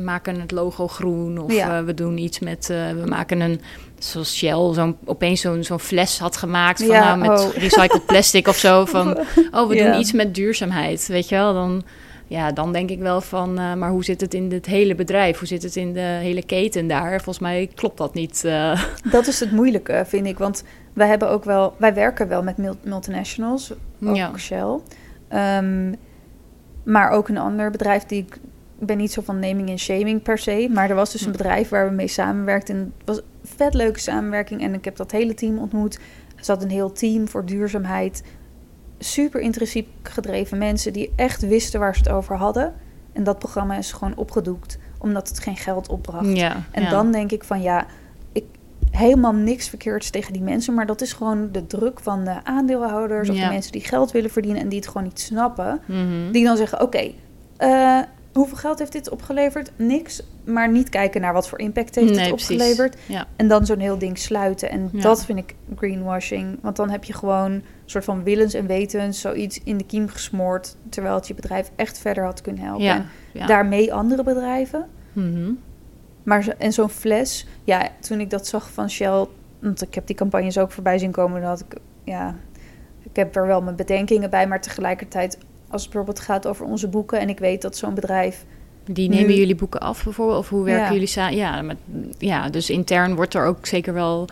[0.04, 1.38] maken het logo groen.
[1.40, 1.78] Of Ja.
[1.80, 2.70] eh, we doen iets met...
[2.70, 3.62] eh, we maken een...
[4.00, 7.56] Zoals Shell zo'n, opeens zo'n, zo'n fles had gemaakt van, Ja, nou, met oh.
[7.56, 8.86] recycled plastic of zo.
[8.96, 9.18] Van,
[9.52, 9.92] oh, we Ja.
[9.92, 11.54] doen iets met duurzaamheid, weet je wel.
[11.54, 11.84] Dan,
[12.28, 13.60] ja, dan denk ik wel van...
[13.60, 15.38] eh, maar hoe zit het in het hele bedrijf?
[15.38, 17.10] Hoe zit het in de hele keten daar?
[17.10, 18.44] Volgens mij klopt dat niet.
[18.46, 18.84] eh.
[19.12, 20.38] Dat is het moeilijke, vind ik.
[20.38, 20.64] Want
[20.94, 23.74] wij hebben ook wel, wij werken wel met mul- multinationals,
[24.04, 24.38] ook Ja.
[24.38, 24.80] Shell.
[25.28, 25.94] Ehm,
[26.84, 28.40] maar ook een ander bedrijf die ik
[28.80, 30.70] ik ben niet zo van naming en shaming per se.
[30.74, 31.38] Maar er was dus een Hm.
[31.38, 32.76] bedrijf waar we mee samenwerkten.
[32.76, 34.62] En het was een vet leuke samenwerking.
[34.62, 35.96] En ik heb dat hele team ontmoet.
[36.38, 38.24] Er zat een heel team voor duurzaamheid.
[39.00, 42.74] Super intrinsiek gedreven mensen die echt wisten waar ze het over hadden.
[43.14, 46.38] En dat programma is gewoon opgedoekt, omdat het geen geld opbracht.
[46.38, 46.90] ja, En ja.
[46.90, 47.86] dan denk ik van ja,
[48.32, 48.44] ik
[48.92, 53.30] helemaal niks verkeerds tegen die mensen, maar dat is gewoon de druk van de aandeelhouders
[53.30, 53.48] of Ja.
[53.48, 55.82] de mensen die geld willen verdienen en die het gewoon niet snappen.
[55.86, 56.32] Mhm.
[56.32, 57.12] Die dan zeggen: Oké,
[57.58, 58.00] eh,
[58.36, 59.72] hoeveel geld heeft dit opgeleverd?
[59.76, 62.98] Niks, maar niet kijken naar wat voor impact heeft Nee, het opgeleverd.
[63.06, 63.28] Ja.
[63.36, 64.70] En dan zo'n heel ding sluiten.
[64.70, 65.02] En Ja.
[65.02, 66.58] dat vind ik greenwashing.
[66.62, 70.08] Want dan heb je gewoon een soort van willens en wetens zoiets in de kiem
[70.08, 70.76] gesmoord.
[70.90, 72.84] Terwijl het je bedrijf echt verder had kunnen helpen.
[72.86, 74.88] Ja, En daarmee andere bedrijven.
[75.14, 75.52] Mhm.
[76.24, 79.26] Maar zo- en zo'n fles, ja, toen ik dat zag van Shell,
[79.60, 82.36] want ik heb die campagnes ook voorbij zien komen, had ik, ja,
[83.04, 85.38] ik heb er wel mijn bedenkingen bij, maar tegelijkertijd,
[85.70, 88.46] als het bijvoorbeeld gaat over onze boeken en ik weet dat zo'n bedrijf,
[88.88, 90.38] Die Nu- nemen jullie boeken af bijvoorbeeld?
[90.40, 90.92] Of hoe werken Ja.
[90.92, 91.36] jullie samen?
[91.36, 91.76] Ja, maar,
[92.18, 94.28] ja, dus intern wordt er ook zeker wel...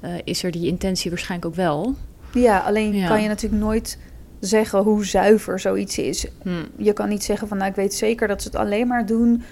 [0.00, 1.94] eh, is er die intentie waarschijnlijk ook wel.
[2.32, 3.06] ja, alleen Ja.
[3.08, 3.98] kan je natuurlijk nooit
[4.40, 6.26] zeggen hoe zuiver zoiets is.
[6.42, 6.50] Hm.
[6.76, 9.42] Je kan niet zeggen van, nou, ik weet zeker dat ze het alleen maar doen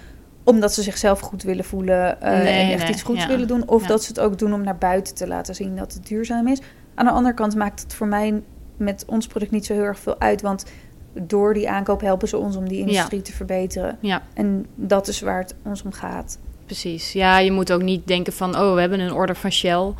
[0.44, 3.28] omdat ze zichzelf goed willen voelen eh, Nee, en echt nee, iets goeds ja.
[3.28, 3.88] willen doen, of Ja.
[3.88, 6.60] dat ze het ook doen om naar buiten te laten zien dat het duurzaam is.
[6.94, 8.42] Aan de andere kant maakt het voor mij
[8.76, 10.64] met ons product niet zo heel erg veel uit, want
[11.22, 13.98] door die aankoop helpen ze ons om die industrie te verbeteren.
[14.00, 16.38] Ja, En dat is waar het ons om gaat.
[16.66, 17.12] precies.
[17.12, 18.58] Ja, je moet ook niet denken van...
[18.58, 19.92] oh, we hebben een order van Shell.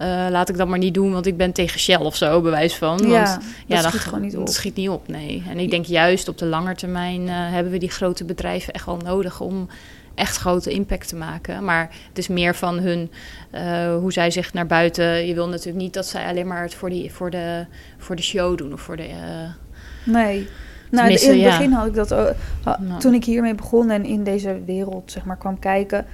[0.00, 2.76] Eh, laat ik dat maar niet doen, want ik ben tegen Shell of zo, bewijs
[2.76, 2.96] van.
[2.96, 4.46] Want, ja, dat ja, schiet gewoon niet op.
[4.46, 5.42] Dat schiet niet op, nee.
[5.48, 8.86] En ik denk juist op de lange termijn eh, hebben we die grote bedrijven echt
[8.86, 9.68] wel nodig om
[10.14, 11.64] echt grote impact te maken.
[11.64, 13.10] Maar het is meer van hun,
[13.50, 15.26] eh, hoe zij zich naar buiten.
[15.26, 17.66] Je wil natuurlijk niet dat zij alleen maar het voor, die, voor, de,
[17.98, 19.08] voor de show doen of voor de.
[20.04, 20.48] Nee.
[20.90, 22.34] Nou, in het begin had ik dat ook.
[22.64, 22.98] Nou.
[22.98, 26.06] Toen ik hiermee begon en in deze wereld zeg maar kwam kijken,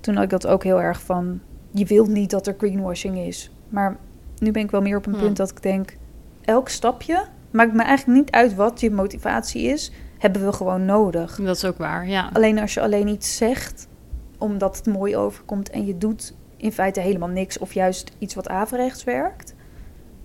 [0.00, 1.40] toen had ik dat ook heel erg van.
[1.70, 3.50] Je wilt niet dat er greenwashing is.
[3.68, 3.96] Maar
[4.38, 5.22] nu ben ik wel meer op een Hmm.
[5.22, 5.96] punt dat ik denk,
[6.44, 11.36] elk stapje maakt me eigenlijk niet uit wat je motivatie is, hebben we gewoon nodig.
[11.36, 12.30] dat is ook waar, ja.
[12.32, 13.88] Alleen als je alleen iets zegt
[14.38, 18.48] omdat het mooi overkomt en je doet in feite helemaal niks of juist iets wat
[18.48, 19.54] averechts werkt,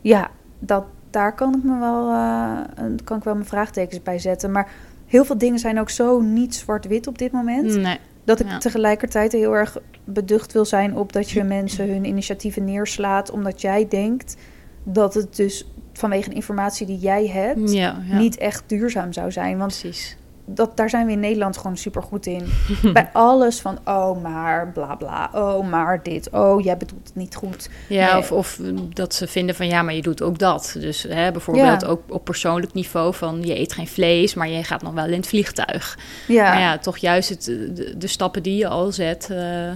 [0.01, 0.85] ja, dat,
[1.15, 4.51] daar kan ik me wel, eh, kan ik wel mijn vraagtekens bij zetten.
[4.51, 4.71] Maar
[5.05, 7.75] heel veel dingen zijn ook zo niet zwart-wit op dit moment.
[7.75, 8.57] Nee, Dat ik Ja.
[8.57, 13.31] tegelijkertijd heel erg beducht wil zijn op dat je mensen hun initiatieven neerslaat.
[13.31, 14.35] Omdat jij denkt
[14.83, 18.17] dat het dus vanwege de informatie die jij hebt ja, ja.
[18.17, 19.57] niet echt duurzaam zou zijn.
[19.57, 20.17] Want precies.
[20.45, 22.47] Dat, daar zijn we in Nederland gewoon super goed in.
[22.93, 27.35] Bij alles van, oh maar, bla bla, oh maar dit, oh jij bedoelt het niet
[27.35, 27.69] goed.
[27.89, 28.17] Ja, Nee.
[28.21, 28.59] of, of
[28.93, 30.75] dat ze vinden van ja, maar je doet ook dat.
[30.79, 31.87] Dus hè, bijvoorbeeld Ja.
[31.87, 35.13] ook op persoonlijk niveau van je eet geen vlees, maar je gaat nog wel in
[35.17, 35.97] het vliegtuig.
[36.27, 39.71] Ja, Maar ja, toch juist het, de, de stappen die je al zet, eh,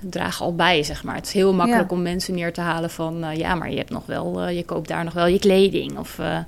[0.00, 1.14] dragen al bij, zeg maar.
[1.14, 1.96] Het is heel makkelijk Ja.
[1.96, 3.24] om mensen neer te halen van...
[3.24, 5.98] eh, ja, maar je hebt nog wel, eh, je koopt daar nog wel je kleding.
[5.98, 6.38] Of, eh,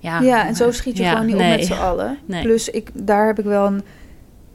[0.00, 1.52] ja, ja, en zo schiet je Ja, gewoon niet nee.
[1.52, 2.18] op met z'n allen.
[2.26, 2.42] Nee.
[2.42, 3.82] Plus, ik, daar heb ik wel een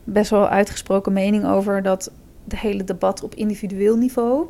[0.03, 1.83] best wel uitgesproken mening over...
[1.83, 2.11] dat
[2.43, 4.45] de hele debat op individueel niveau...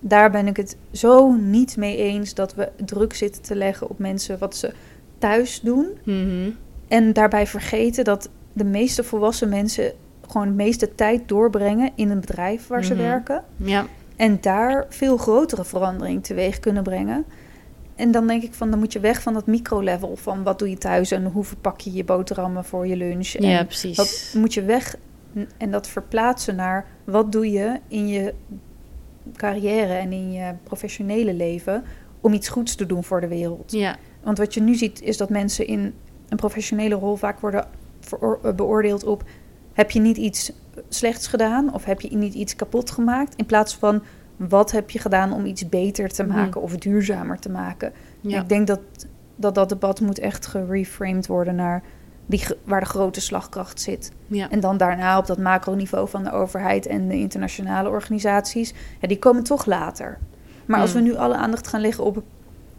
[0.00, 2.34] daar ben ik het zo niet mee eens...
[2.34, 4.72] dat we druk zitten te leggen op mensen wat ze
[5.18, 5.86] thuis doen...
[6.04, 6.50] Mhm.
[6.88, 9.92] En daarbij vergeten dat de meeste volwassen mensen
[10.34, 13.02] gewoon de meeste tijd doorbrengen in een bedrijf waar ze Mhm.
[13.02, 13.44] werken.
[13.56, 17.24] Ja, En daar veel grotere verandering teweeg kunnen brengen.
[17.94, 20.70] En dan denk ik van, dan moet je weg van dat micro-level van wat doe
[20.70, 23.34] je thuis en hoe verpak je je boterhammen voor je lunch.
[23.34, 23.96] En ja precies.
[23.96, 24.96] wat moet je weg
[25.56, 28.34] en dat verplaatsen naar wat doe je in je
[29.36, 31.84] carrière en in je professionele leven
[32.20, 33.72] om iets goeds te doen voor de wereld.
[33.72, 35.94] Ja, Want wat je nu ziet is dat mensen in
[36.28, 37.66] een professionele rol vaak worden
[38.56, 39.24] beoordeeld op
[39.74, 40.52] heb je niet iets
[40.88, 43.34] slechts gedaan of heb je niet iets kapot gemaakt?
[43.36, 44.02] In plaats van
[44.36, 46.36] wat heb je gedaan om iets beter te Mhm.
[46.36, 47.92] maken of duurzamer te maken?
[48.20, 48.40] Ja.
[48.40, 48.80] Ik denk dat,
[49.36, 51.82] dat dat debat moet echt gereframed worden naar
[52.26, 54.12] die, waar de grote slagkracht zit.
[54.26, 54.50] ja.
[54.50, 58.74] En dan daarna op dat macroniveau van de overheid en de internationale organisaties.
[59.00, 60.18] Ja, die komen toch later.
[60.66, 61.04] Maar als we Mm.
[61.04, 62.22] nu alle aandacht gaan leggen op...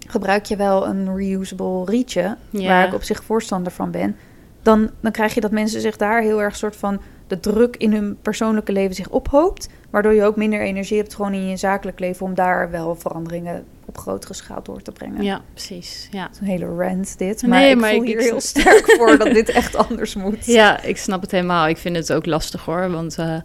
[0.07, 2.37] gebruik je wel een reusable rietje...
[2.49, 2.67] Ja.
[2.67, 4.15] waar ik op zich voorstander van ben...
[4.65, 7.01] Dan, dan krijg je dat mensen zich daar heel erg soort van...
[7.27, 9.69] de druk in hun persoonlijke leven zich ophoopt...
[9.89, 12.25] waardoor je ook minder energie hebt gewoon in je zakelijk leven...
[12.25, 15.23] om daar wel veranderingen op grotere schaal door te brengen.
[15.23, 16.07] ja, precies.
[16.11, 16.23] Ja.
[16.23, 18.41] Het is een hele rant dit, maar Nee, ik maar voel ik- hier ik- heel
[18.41, 20.45] sterk voor dat dit echt anders moet.
[20.61, 21.67] ja, ik snap het helemaal.
[21.67, 22.89] Ik vind het ook lastig hoor.
[22.91, 23.35] Want eh,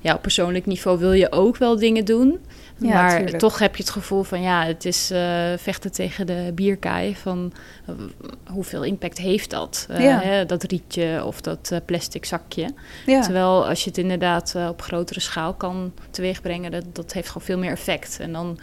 [0.00, 2.38] ja, op persoonlijk niveau wil je ook wel dingen doen.
[2.78, 3.38] Ja, maar tuurlijk.
[3.38, 7.16] toch heb je het gevoel van ja, het is eh, vechten tegen de bierkaai.
[7.16, 7.52] Van
[7.86, 7.94] eh,
[8.46, 9.86] hoeveel impact heeft dat?
[9.90, 10.20] Eh, Ja.
[10.20, 12.70] hè, dat rietje of dat plastic zakje.
[13.06, 13.20] Ja.
[13.20, 17.58] Terwijl als je het inderdaad op grotere schaal kan teweegbrengen, dat, dat heeft gewoon veel
[17.58, 18.18] meer effect.
[18.20, 18.58] En dan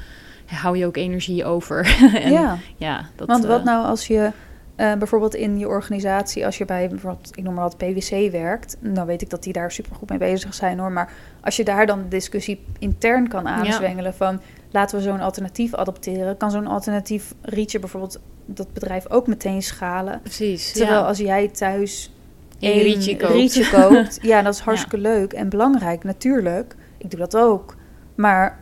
[0.45, 1.95] hou je ook energie over.
[2.23, 2.57] en, ja.
[2.77, 4.31] ja, dat, Want wat nou als je
[4.75, 8.77] eh, bijvoorbeeld in je organisatie, als je bij bijvoorbeeld, ik noem maar wat PwC werkt,
[8.79, 10.91] dan weet ik dat die daar super goed mee bezig zijn hoor.
[10.91, 11.11] Maar
[11.41, 16.37] als je daar dan de discussie intern kan aanzwengelen van laten we zo'n alternatief adopteren,
[16.37, 20.21] kan zo'n alternatief rietje bijvoorbeeld dat bedrijf ook meteen schalen.
[20.21, 20.71] Precies.
[20.71, 21.07] Terwijl ja.
[21.07, 22.11] als jij thuis
[22.59, 23.33] één rietje koopt.
[23.33, 26.75] rietje koopt, ja, dat is hartstikke leuk en belangrijk natuurlijk.
[26.97, 27.75] Ik doe dat ook.
[28.15, 28.59] Maar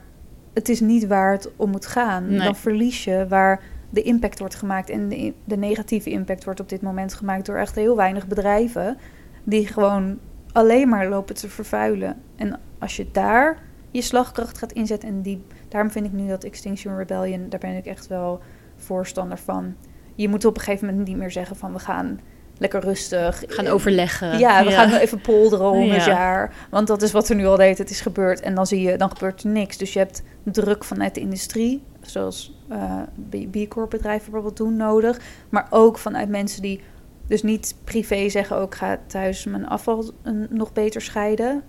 [0.53, 2.30] het is niet waar het om moet gaan.
[2.30, 2.39] Nee.
[2.39, 4.89] Dan verlies je waar de impact wordt gemaakt.
[4.89, 8.97] En de, de negatieve impact wordt op dit moment gemaakt door echt heel weinig bedrijven.
[9.43, 10.19] Die gewoon
[10.51, 12.21] alleen maar lopen te vervuilen.
[12.35, 13.57] En als je daar
[13.91, 15.09] je slagkracht gaat inzetten.
[15.09, 18.39] En die, daarom vind ik nu dat Extinction Rebellion, daar ben ik echt wel
[18.75, 19.75] voorstander van.
[20.15, 22.19] Je moet op een gegeven moment niet meer zeggen van we gaan
[22.57, 23.43] lekker rustig.
[23.47, 24.39] gaan overleggen.
[24.39, 26.11] Ja, we gaan even polderen honderd Ja.
[26.11, 26.53] jaar.
[26.69, 27.77] Want dat is wat er nu al deed.
[27.77, 28.39] Het is gebeurd.
[28.39, 29.77] En dan zie je, dan gebeurt er niks.
[29.77, 35.19] Dus je hebt druk vanuit de industrie, zoals eh B- Corp bedrijven bijvoorbeeld doen, nodig.
[35.49, 36.81] Maar ook vanuit mensen die
[37.27, 41.63] dus niet privé zeggen ook ga thuis mijn afval eh, nog beter scheiden.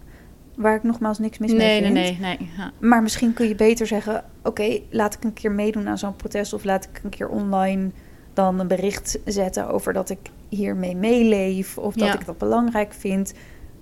[0.57, 2.21] Waar ik nogmaals niks mis mee Nee, nee, vind.
[2.21, 2.51] nee, nee.
[2.57, 2.73] Ja.
[2.81, 6.53] Maar misschien kun je beter zeggen: Oké, laat ik een keer meedoen aan zo'n protest.
[6.53, 7.91] Of laat ik een keer online
[8.33, 10.19] dan een bericht zetten over dat ik
[10.49, 11.79] hiermee meeleef.
[11.79, 12.15] Of dat Ja.
[12.19, 13.35] ik dat belangrijk vind.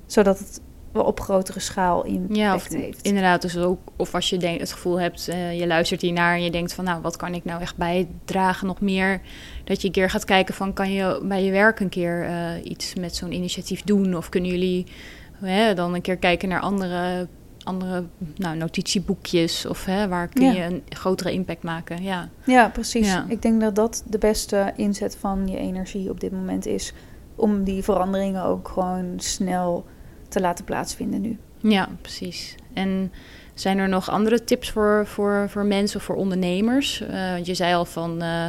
[0.06, 0.60] Zodat het
[0.92, 3.02] op grotere schaal impact Ja, of heeft.
[3.02, 3.42] inderdaad.
[3.42, 6.72] Dus ook, of als je het gevoel hebt, eh, je luistert hiernaar en je denkt
[6.72, 9.20] van, nou, wat kan ik nou echt bijdragen nog meer?
[9.64, 12.64] Dat je een keer gaat kijken van, kan je bij je werk een keer eh,
[12.70, 14.16] iets met zo'n initiatief doen?
[14.16, 14.86] Of kunnen jullie
[15.32, 17.28] hè, dan een keer kijken naar andere,
[17.62, 18.04] andere
[18.36, 19.66] nou, notitieboekjes?
[19.66, 20.52] Of hè, waar kun Ja.
[20.52, 22.02] je een grotere impact maken?
[22.02, 23.06] Ja, Ja, precies.
[23.06, 23.24] Ja.
[23.28, 26.92] Ik denk dat dat de beste inzet van je energie op dit moment is.
[27.36, 29.84] Om die veranderingen ook gewoon snel
[30.30, 31.38] te laten plaatsvinden nu.
[31.58, 32.54] ja precies.
[32.72, 33.12] En
[33.60, 37.00] zijn er nog andere tips voor, voor, voor mensen of voor ondernemers?
[37.00, 38.46] Eh, want je zei al van, eh,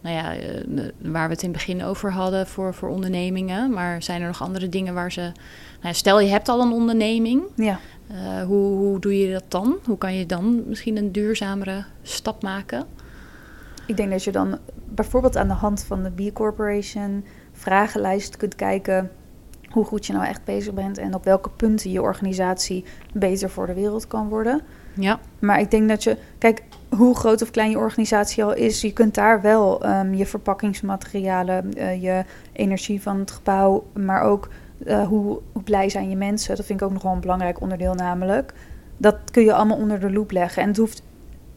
[0.00, 0.48] nou ja, eh,
[0.98, 3.70] waar we het in het begin over hadden voor, voor ondernemingen.
[3.70, 5.20] Maar zijn er nog andere dingen waar ze...
[5.20, 5.32] Nou
[5.80, 7.42] ja, stel je hebt al een onderneming.
[7.54, 7.78] Ja.
[8.46, 9.76] Hoe, hoe doe je dat dan?
[9.84, 12.84] Hoe kan je dan misschien een duurzamere stap maken?
[13.86, 18.54] Ik denk dat je dan bijvoorbeeld aan de hand van de B Corporation vragenlijst kunt
[18.54, 19.10] kijken
[19.76, 23.66] hoe goed je nou echt bezig bent en op welke punten je organisatie beter voor
[23.66, 24.60] de wereld kan worden.
[24.94, 28.80] Ja, Maar ik denk dat je, kijk, hoe groot of klein je organisatie al is,
[28.80, 34.48] je kunt daar wel ehm, je verpakkingsmaterialen, eh, je energie van het gebouw, maar ook
[34.84, 36.56] eh, hoe, hoe blij zijn je mensen.
[36.56, 38.52] Dat vind ik ook nog wel een belangrijk onderdeel namelijk.
[38.96, 40.62] Dat kun je allemaal onder de loep leggen.
[40.62, 41.02] En het hoeft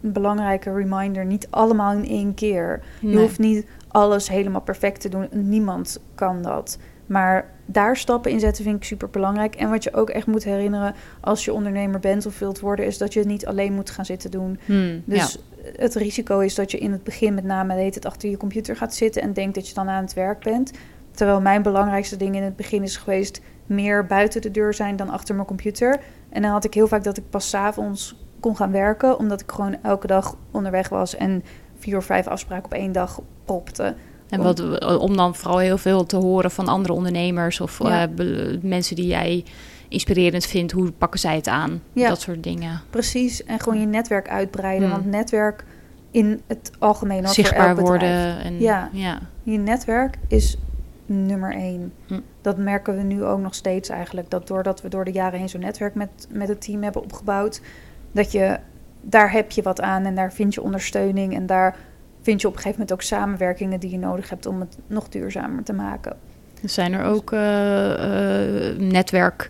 [0.02, 2.82] een belangrijke reminder niet allemaal in één keer.
[3.00, 5.28] Je hoeft niet alles helemaal perfect te doen.
[5.32, 6.78] Niemand kan dat.
[7.10, 9.56] Maar daar stappen in zetten vind ik super belangrijk.
[9.56, 12.98] En wat je ook echt moet herinneren als je ondernemer bent of wilt worden, is
[12.98, 14.60] dat je het niet alleen moet gaan zitten doen.
[14.66, 15.38] Hmm, Dus
[15.78, 18.76] het risico is dat je in het begin met name weet het achter je computer
[18.76, 20.72] gaat zitten en denkt dat je dan aan het werk bent.
[21.12, 25.10] Terwijl mijn belangrijkste ding in het begin is geweest meer buiten de deur zijn dan
[25.10, 26.00] achter mijn computer.
[26.30, 29.42] En dan had ik heel vaak dat ik pas 's avonds kon gaan werken, omdat
[29.42, 31.44] ik gewoon elke dag onderweg was en
[31.78, 33.96] vier of vijf afspraken op één dag propte.
[34.30, 38.02] En wat, om dan vooral heel veel te horen van andere ondernemers of Ja.
[38.04, 39.44] eh, be- mensen die jij
[39.88, 40.72] inspirerend vindt.
[40.72, 41.82] Hoe pakken zij het aan?
[41.94, 42.10] Ja.
[42.10, 42.82] Dat soort dingen.
[42.90, 44.88] Precies, en gewoon je netwerk uitbreiden.
[44.90, 44.98] Hmm.
[44.98, 45.66] Want netwerk
[46.12, 48.40] in het algemeen Zichtbaar worden.
[48.44, 48.90] En, Ja.
[48.92, 49.20] ja.
[49.44, 50.58] Je netwerk is
[51.06, 51.94] nummer één.
[52.08, 52.20] Hm.
[52.42, 54.30] Dat merken we nu ook nog steeds eigenlijk.
[54.30, 57.62] Dat doordat we door de jaren heen zo'n netwerk met, met het team hebben opgebouwd,
[58.12, 58.60] dat je
[59.02, 61.76] daar heb je wat aan en daar vind je ondersteuning en daar
[62.22, 65.10] vind je op een gegeven moment ook samenwerkingen die je nodig hebt om het nog
[65.10, 66.18] duurzamer te maken.
[66.64, 67.40] Zijn er ook uh,
[68.78, 69.50] netwerk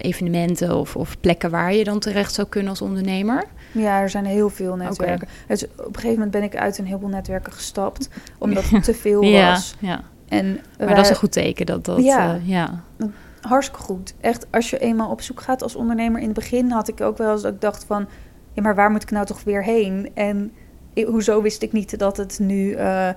[0.00, 3.44] evenementen of, of plekken waar je dan terecht zou kunnen als ondernemer?
[3.72, 5.28] Ja, er zijn heel veel netwerken.
[5.48, 8.08] Dus op een gegeven moment ben ik uit een heleboel netwerken gestapt,
[8.38, 9.30] omdat het te veel was.
[9.30, 10.00] Ja, ja.
[10.28, 11.66] En maar dat is een goed teken.
[11.66, 12.82] Dat, dat, ja, ja.
[13.40, 14.14] hartstikke goed.
[14.20, 16.20] Echt, als je eenmaal op zoek gaat als ondernemer...
[16.20, 18.06] in het begin had ik ook wel eens dat ik dacht van...
[18.52, 20.10] ja, maar waar moet ik nou toch weer heen?
[20.14, 20.52] En
[21.04, 23.08] hoezo wist ik niet dat het nu uh,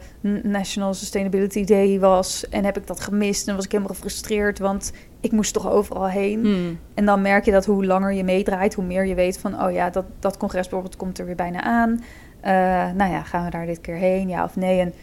[0.43, 2.49] National Sustainability Day was?
[2.49, 3.47] En heb ik dat gemist?
[3.47, 6.39] En was ik helemaal gefrustreerd, want ik moest toch overal heen.
[6.39, 6.79] Hmm.
[6.93, 9.63] En dan merk je dat hoe langer je meedraait, hoe meer je weet van...
[9.63, 11.89] oh ja, dat, dat congres bijvoorbeeld komt er weer bijna aan.
[11.89, 12.51] Uh,
[12.95, 14.79] nou ja, gaan we daar dit keer heen, ja of nee?
[14.79, 14.93] En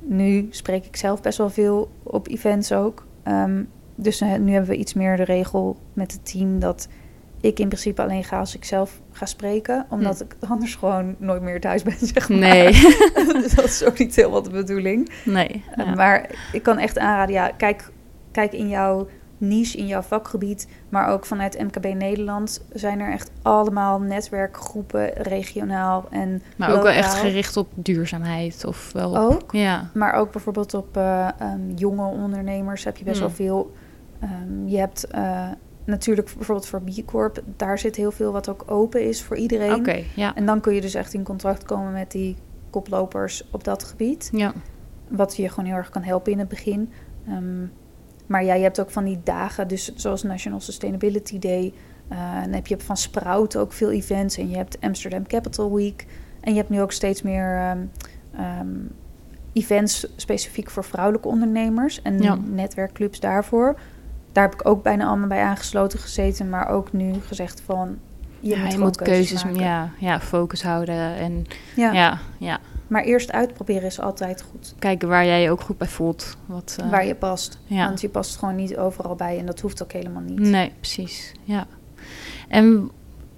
[0.00, 3.06] nu spreek ik zelf best wel veel op events ook.
[3.28, 6.58] Um, dus uh, nu hebben we iets meer de regel met het team...
[6.58, 6.88] dat
[7.44, 9.86] ik in principe alleen ga als ik zelf ga spreken.
[9.88, 10.24] Omdat hm.
[10.24, 12.38] ik anders gewoon nooit meer thuis ben, zeg maar.
[12.38, 12.72] Nee.
[13.54, 15.10] dat is ook niet helemaal de bedoeling.
[15.24, 15.64] Nee.
[15.78, 17.90] Uh, maar ik kan echt aanraden, ja, kijk,
[18.32, 20.68] kijk in jouw niche, in jouw vakgebied.
[20.88, 26.92] Maar ook vanuit MKB Nederland zijn er echt allemaal netwerkgroepen, regionaal en Maar ook wel
[26.92, 29.90] echt gericht op duurzaamheid of wel Ook, ja.
[29.94, 33.22] maar ook bijvoorbeeld op uh, um, jonge ondernemers heb je best hm.
[33.22, 33.72] wel veel...
[34.22, 35.48] Um, je hebt uh,
[35.84, 39.74] natuurlijk bijvoorbeeld voor B Corp, daar zit heel veel wat ook open is voor iedereen.
[39.74, 40.34] Oké, ja.
[40.34, 42.36] En dan kun je dus echt in contact komen met die
[42.70, 44.28] koplopers op dat gebied.
[44.32, 44.52] Ja.
[45.08, 46.90] Wat je gewoon heel erg kan helpen in het begin.
[47.28, 47.72] Um,
[48.26, 51.72] maar ja, je hebt ook van die dagen, dus zoals National Sustainability Day.
[52.12, 54.38] Uh, dan heb je van Sprout ook veel events.
[54.38, 56.06] En je hebt Amsterdam Capital Week.
[56.40, 57.90] En je hebt nu ook steeds meer um,
[58.60, 58.90] um,
[59.52, 62.02] events specifiek voor vrouwelijke ondernemers.
[62.02, 62.34] En ja.
[62.34, 63.78] netwerkclubs daarvoor
[64.34, 67.98] daar heb ik ook bijna allemaal bij aangesloten gezeten, maar ook nu gezegd van
[68.40, 69.60] je moet, je moet keuzes, maken.
[69.60, 71.92] Ja, ja, focus houden en ja.
[71.92, 72.18] ja.
[72.38, 74.74] ja, Maar eerst uitproberen is altijd goed.
[74.78, 76.36] Kijken waar jij je ook goed bij voelt.
[76.46, 77.58] Wat, uh, waar je past.
[77.64, 77.86] Ja.
[77.86, 80.38] Want je past gewoon niet overal bij en dat hoeft ook helemaal niet.
[80.38, 81.32] Nee, precies.
[81.42, 81.66] Ja.
[82.48, 82.90] En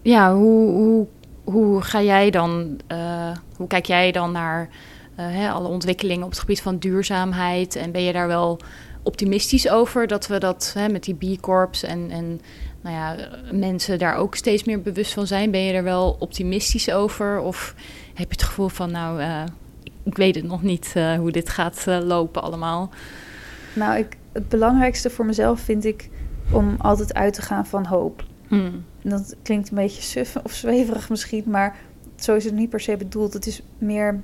[0.02, 1.06] ja, hoe, hoe,
[1.44, 4.68] hoe ga jij dan, uh, hoe kijk jij dan naar uh,
[5.16, 7.76] hè, alle ontwikkelingen op het gebied van duurzaamheid?
[7.76, 8.60] En ben je daar wel
[9.06, 12.40] optimistisch over dat we dat hè, met die B-corps en, en
[12.80, 13.16] nou ja,
[13.52, 15.50] mensen daar ook steeds meer bewust van zijn.
[15.50, 17.40] Ben je er wel optimistisch over?
[17.40, 17.74] Of
[18.14, 19.44] heb je het gevoel van, nou, uh,
[20.02, 22.90] ik, weet het nog niet uh, hoe dit gaat uh, lopen allemaal?
[23.74, 26.08] Nou, ik, het belangrijkste voor mezelf vind ik
[26.50, 28.24] om altijd uit te gaan van hoop.
[28.48, 28.84] Hmm.
[29.02, 31.76] Dat klinkt een beetje suf of zweverig misschien, maar
[32.16, 33.32] zo is het niet per se bedoeld.
[33.32, 34.20] Het is meer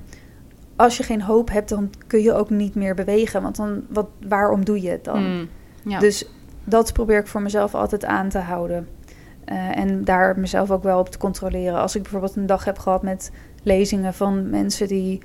[0.75, 3.41] als je geen hoop hebt, dan kun je ook niet meer bewegen.
[3.41, 5.35] Want dan, wat, waarom doe je het dan?
[5.35, 5.49] Mm,
[5.83, 5.99] ja.
[5.99, 6.25] Dus
[6.63, 8.87] dat probeer ik voor mezelf altijd aan te houden.
[9.51, 11.79] Uh, en daar mezelf ook wel op te controleren.
[11.79, 13.31] Als ik bijvoorbeeld een dag heb gehad met
[13.63, 15.21] lezingen van mensen die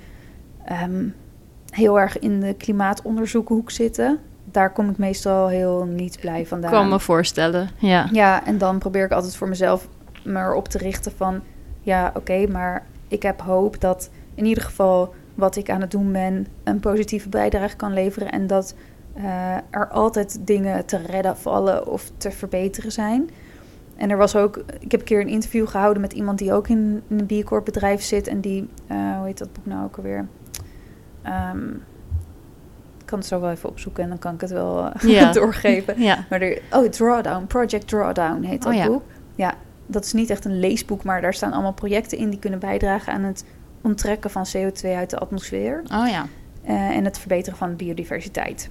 [0.83, 1.15] um,
[1.69, 4.19] heel erg in de klimaatonderzoekhoek zitten.
[4.51, 6.71] Daar kom ik meestal heel niet blij vandaan.
[6.71, 8.07] Kan me voorstellen, ja.
[8.11, 9.87] Ja, en dan probeer ik altijd voor mezelf
[10.23, 11.41] me erop te richten van...
[11.81, 15.91] ja, oké, okay, maar ik heb hoop dat in ieder geval wat ik aan het
[15.91, 18.31] doen ben een positieve bijdrage kan leveren.
[18.31, 18.75] En dat
[19.17, 23.29] uh, er altijd dingen te redden vallen of te verbeteren zijn.
[23.95, 26.67] En er was ook, ik heb een keer een interview gehouden met iemand die ook
[26.67, 28.27] in, een B Corp bedrijf zit.
[28.27, 30.27] En die, uh, hoe heet dat boek nou ook alweer?
[31.25, 31.83] Um,
[32.99, 35.31] ik kan het zo wel even opzoeken en dan kan ik het wel ja.
[35.41, 36.01] doorgeven.
[36.01, 36.25] Ja.
[36.29, 38.87] Maar er, oh, Drawdown, Project Drawdown heet dat oh, ja.
[38.87, 39.03] boek.
[39.35, 39.53] Ja,
[39.85, 43.13] dat is niet echt een leesboek, maar daar staan allemaal projecten in die kunnen bijdragen
[43.13, 43.45] aan het
[43.89, 45.83] onttrekken van CO2 uit de atmosfeer.
[45.83, 46.27] Oh ja.
[46.67, 48.69] Uh, en het verbeteren van biodiversiteit.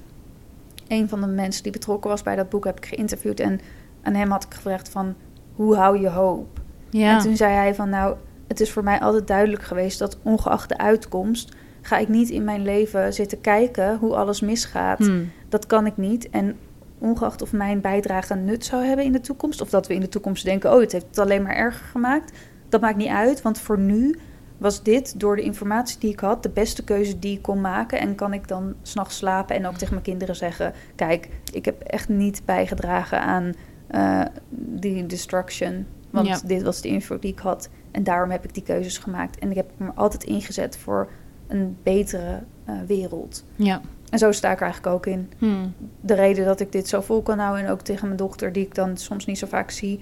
[0.88, 3.40] Een van de mensen die betrokken was bij dat boek heb ik geïnterviewd.
[3.40, 3.60] En
[4.02, 5.14] aan hem had ik gevraagd van,
[5.54, 6.60] hoe hou je hoop?
[6.90, 7.16] Ja.
[7.16, 8.16] En toen zei hij van, nou,
[8.46, 9.98] het is voor mij altijd duidelijk geweest...
[9.98, 14.98] dat ongeacht de uitkomst ga ik niet in mijn leven zitten kijken hoe alles misgaat.
[14.98, 15.30] Hmm.
[15.48, 16.30] Dat kan ik niet.
[16.30, 16.56] En
[16.98, 19.60] ongeacht of mijn bijdrage nut zou hebben in de toekomst...
[19.60, 22.32] of dat we in de toekomst denken, oh, het heeft het alleen maar erger gemaakt...
[22.68, 24.18] dat maakt niet uit, want voor nu
[24.58, 28.00] was dit door de informatie die ik had de beste keuze die ik kon maken.
[28.00, 31.82] En kan ik dan s'nachts slapen en ook tegen mijn kinderen zeggen: Kijk, ik heb
[31.82, 33.52] echt niet bijgedragen aan
[33.90, 35.86] uh, die destruction.
[36.10, 37.68] Want dit was de info die ik had.
[37.90, 39.38] En daarom heb ik die keuzes gemaakt.
[39.38, 41.08] En ik heb me altijd ingezet voor
[41.46, 43.44] een betere uh, wereld.
[43.56, 43.80] Ja.
[44.10, 45.30] En zo sta ik er eigenlijk ook in.
[45.38, 45.74] Hmm.
[46.00, 48.64] De reden dat ik dit zo vol kan houden en ook tegen mijn dochter, die
[48.64, 50.00] ik dan soms niet zo vaak zie,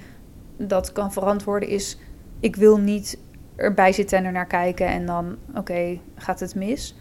[0.57, 1.99] dat kan verantwoorden, is:
[2.41, 3.19] ik wil niet
[3.57, 6.95] erbij zitten en er naar kijken en dan, oké, gaat het mis?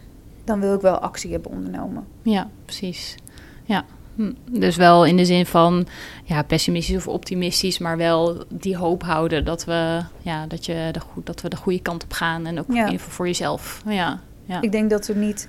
[0.44, 2.06] Dan wil ik wel actie hebben ondernomen.
[2.22, 3.16] Ja, precies.
[3.64, 3.84] Ja.
[4.14, 4.32] Hm.
[4.50, 5.86] Dus wel in de zin van
[6.24, 11.00] ja, pessimistisch of optimistisch, maar wel die hoop houden dat we, ja, dat je de,
[11.24, 12.98] dat we de goede kant op gaan en ook ja.
[12.98, 13.82] voor jezelf.
[13.86, 14.62] Ja, ja.
[14.62, 15.48] Ik denk dat we niet.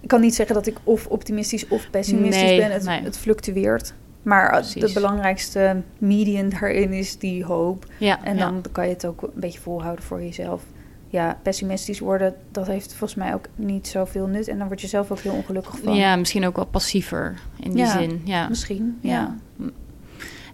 [0.00, 2.72] ik kan niet zeggen dat ik of optimistisch of pessimistisch Nee, ben.
[2.72, 3.02] Het, nee.
[3.02, 3.94] het fluctueert.
[4.26, 7.86] Maar de belangrijkste median daarin is die hoop.
[7.98, 8.44] Ja, En ja.
[8.44, 10.62] dan kan je het ook een beetje volhouden voor jezelf.
[11.08, 14.48] Ja, pessimistisch worden, dat heeft volgens mij ook niet zoveel nut.
[14.48, 15.94] En dan word je zelf ook heel ongelukkig van.
[15.94, 18.22] Ja, misschien ook wel passiever in die Ja, zin.
[18.24, 18.48] Ja.
[18.48, 19.36] Misschien, ja.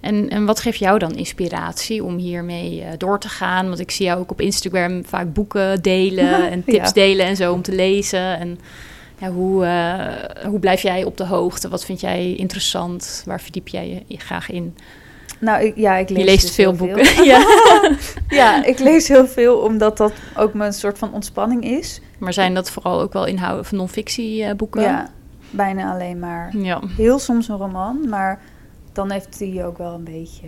[0.00, 3.66] En, en wat geeft jou dan inspiratie om hiermee eh, door te gaan?
[3.66, 7.52] Want ik zie jou ook op Instagram vaak boeken delen en tips delen en zo
[7.52, 8.38] om te lezen.
[8.38, 8.58] En
[9.22, 11.68] ja, hoe, eh, hoe blijf jij op de hoogte?
[11.68, 13.22] Wat vind jij interessant?
[13.26, 14.76] Waar verdiep jij je, graag in?
[15.38, 17.24] Nou, ik, ja, ik lees je leest dus veel boeken.
[17.32, 17.46] ja.
[18.40, 22.00] ja, ik lees heel veel omdat dat ook mijn soort van ontspanning is.
[22.18, 24.82] Maar zijn dat vooral ook wel inhoud of non-fictie eh, boeken?
[24.82, 25.10] Ja,
[25.50, 26.56] bijna alleen maar.
[26.56, 26.80] Ja.
[26.96, 28.40] Heel soms een roman, maar
[28.92, 30.46] dan heeft die ook wel een beetje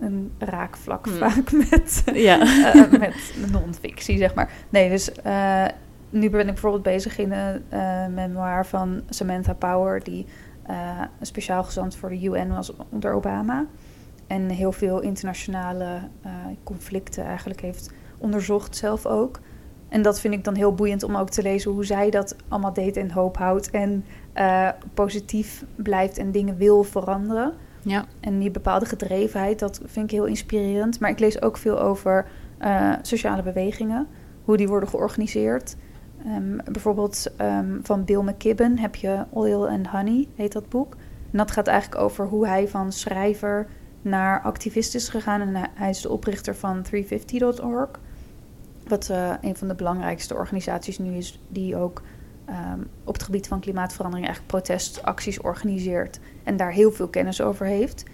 [0.00, 1.14] een raakvlak Hmm.
[1.16, 2.40] vaak met, Ja.
[2.72, 4.50] eh, met non-fictie, zeg maar.
[4.68, 5.10] Nee, dus
[6.12, 10.04] nu ben ik bijvoorbeeld bezig in een eh, memoir van Samantha Power...
[10.04, 10.26] die
[10.62, 13.66] eh, een speciaal gezant voor de UN was onder Obama...
[14.26, 16.32] en heel veel internationale eh,
[16.64, 19.40] conflicten eigenlijk heeft onderzocht zelf ook...
[19.88, 22.72] En dat vind ik dan heel boeiend om ook te lezen hoe zij dat allemaal
[22.72, 23.70] deed en hoop houdt.
[23.70, 24.04] En
[24.94, 27.52] positief blijft en dingen wil veranderen.
[27.82, 28.04] ja.
[28.20, 31.00] En die bepaalde gedrevenheid, dat vind ik heel inspirerend.
[31.00, 32.26] Maar ik lees ook veel over
[33.02, 34.06] sociale bewegingen,
[34.44, 35.76] hoe die worden georganiseerd.
[36.26, 40.94] Ehm, bijvoorbeeld ehm, van Bill McKibben heb je Oil and Honey, heet dat boek.
[41.30, 43.66] En dat gaat eigenlijk over hoe hij van schrijver
[44.02, 45.40] naar activist is gegaan.
[45.40, 47.90] En hij- is de oprichter van 350.org.
[48.88, 52.02] Wat eh, een van de belangrijkste organisaties nu is, die ook
[52.44, 57.66] ehm, op het gebied van klimaatverandering eigenlijk protestacties organiseert en daar heel veel kennis over
[57.66, 58.04] heeft.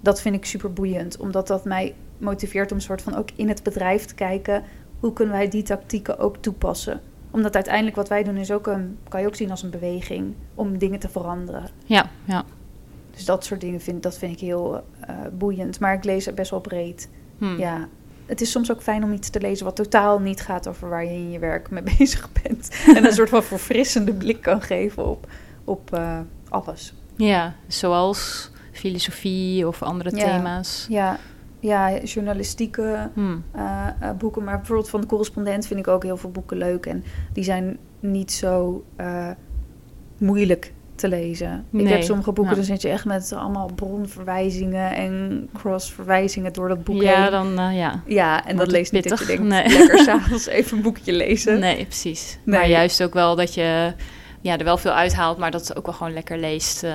[0.00, 3.62] Dat vind ik super boeiend, omdat dat mij motiveert om soort van ook in het
[3.62, 4.62] bedrijf te kijken
[5.00, 7.00] hoe kunnen wij die tactieken ook toepassen.
[7.34, 10.34] Omdat uiteindelijk wat wij doen is ook een, kan je ook zien als een beweging
[10.54, 11.68] om dingen te veranderen.
[11.84, 12.44] Ja, ja.
[13.10, 15.80] Dus dat soort dingen vind, dat vind ik heel eh, boeiend.
[15.80, 17.08] Maar ik lees het best wel breed.
[17.38, 17.58] Hm.
[17.58, 17.88] Ja,
[18.26, 21.04] het is soms ook fijn om iets te lezen wat totaal niet gaat over waar
[21.04, 22.68] je in je werk mee bezig bent.
[22.96, 25.26] en een soort van verfrissende blik kan geven op,
[25.64, 26.18] op eh,
[26.48, 26.92] alles.
[27.16, 30.24] Ja, zoals filosofie of andere Ja.
[30.24, 30.86] thema's.
[30.88, 31.18] Ja,
[31.66, 33.36] ja journalistieke Hm.
[33.52, 34.44] eh, eh, boeken.
[34.44, 36.86] Maar bijvoorbeeld van de correspondent vind ik ook heel veel boeken leuk.
[36.86, 39.30] En die zijn niet zo eh,
[40.18, 41.64] moeilijk te lezen.
[41.72, 46.84] Ik heb sommige boeken, dan zit je echt met allemaal bronverwijzingen en crossverwijzingen door dat
[46.84, 47.30] boek Ja, heen.
[47.56, 48.02] dan ja.
[48.06, 49.68] Ja, en Wordt dat leest niet dat je denkt, Nee.
[49.68, 51.58] lekker s'avonds even een boekje lezen.
[51.58, 52.38] Nee, precies.
[52.44, 52.58] Nee.
[52.58, 53.92] Maar juist ook wel dat je
[54.40, 56.86] ja, er wel veel uithaalt, maar dat het ook wel gewoon lekker leest.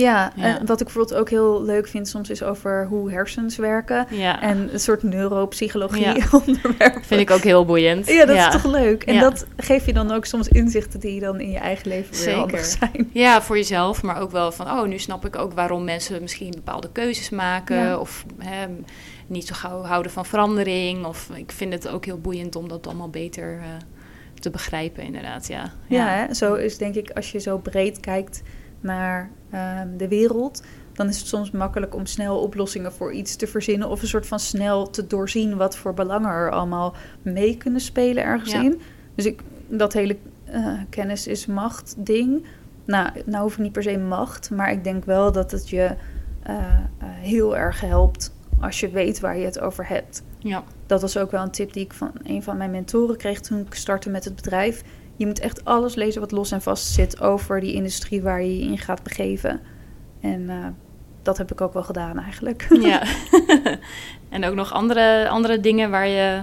[0.00, 0.44] Ja, Ja.
[0.58, 4.06] en wat ik bijvoorbeeld ook heel leuk vind soms is over hoe hersens werken.
[4.10, 6.14] ja, En een soort neuropsychologie Ja.
[6.46, 7.04] onderwerpen.
[7.04, 8.06] vind ik ook heel boeiend.
[8.08, 9.02] Ja, dat is toch leuk.
[9.02, 9.20] En Ja.
[9.20, 12.34] dat geeft je dan ook soms inzichten die je dan in je eigen leven weer
[12.34, 12.64] Zeker.
[12.64, 13.10] zijn.
[13.12, 16.50] Ja, voor jezelf, maar ook wel van, oh, nu snap ik ook waarom mensen misschien
[16.50, 17.76] bepaalde keuzes maken.
[17.76, 17.98] Ja.
[17.98, 18.66] Of hè,
[19.26, 21.04] niet zo gauw houden van verandering.
[21.06, 23.64] Of ik vind het ook heel boeiend om dat allemaal beter eh,
[24.40, 25.46] te begrijpen, inderdaad.
[25.48, 26.34] Ja, Ja, hè?
[26.34, 28.42] zo is denk ik als je zo breed kijkt
[28.80, 30.62] naar ehm, de wereld,
[30.92, 34.26] dan is het soms makkelijk om snel oplossingen voor iets te verzinnen of een soort
[34.26, 38.62] van snel te doorzien wat voor belangen er allemaal mee kunnen spelen ergens Ja.
[38.62, 38.80] in.
[39.14, 42.44] Dus ik, dat hele eh, kennis is macht ding.
[42.84, 45.94] Nou, nou hoef ik niet per se macht, maar ik denk wel dat het je
[46.42, 46.58] eh, eh,
[47.00, 50.22] heel erg helpt als je weet waar je het over hebt.
[50.38, 50.62] ja.
[50.86, 53.58] Dat was ook wel een tip die ik van een van mijn mentoren kreeg toen
[53.60, 54.82] ik startte met het bedrijf.
[55.18, 58.58] Je moet echt alles lezen wat los en vast zit over die industrie waar je
[58.58, 59.60] je in gaat begeven.
[60.20, 60.66] En eh,
[61.22, 62.66] dat heb ik ook wel gedaan eigenlijk.
[62.80, 63.02] Ja.
[64.28, 66.42] en ook nog andere, andere dingen waar je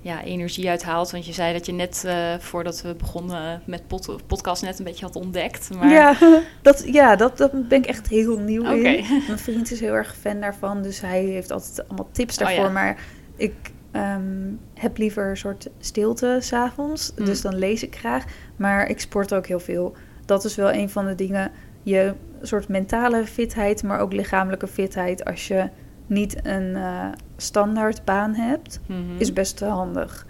[0.00, 1.10] ja, energie uit haalt.
[1.10, 4.84] Want je zei dat je net eh, voordat we begonnen met pod podcast net een
[4.84, 5.70] beetje had ontdekt.
[5.74, 5.90] Maar...
[5.90, 6.16] Ja,
[6.62, 8.88] dat, ja dat, dat ben ik echt heel nieuw Oké.
[8.88, 9.04] in.
[9.26, 12.64] Mijn vriend is heel erg fan daarvan, dus hij heeft altijd allemaal tips Oh, daarvoor.
[12.64, 12.70] ja.
[12.70, 12.98] Maar
[13.36, 13.54] ik
[13.96, 17.24] ehm, heb liever een soort stilte s'avonds, Mm.
[17.24, 18.24] dus dan lees ik graag.
[18.56, 19.94] Maar ik sport ook heel veel.
[20.24, 21.50] Dat is wel een van de dingen,
[21.82, 25.24] je soort mentale fitheid, maar ook lichamelijke fitheid.
[25.24, 25.68] Als je
[26.06, 29.00] niet een eh, standaard baan hebt, Mhm.
[29.18, 30.26] is best handig.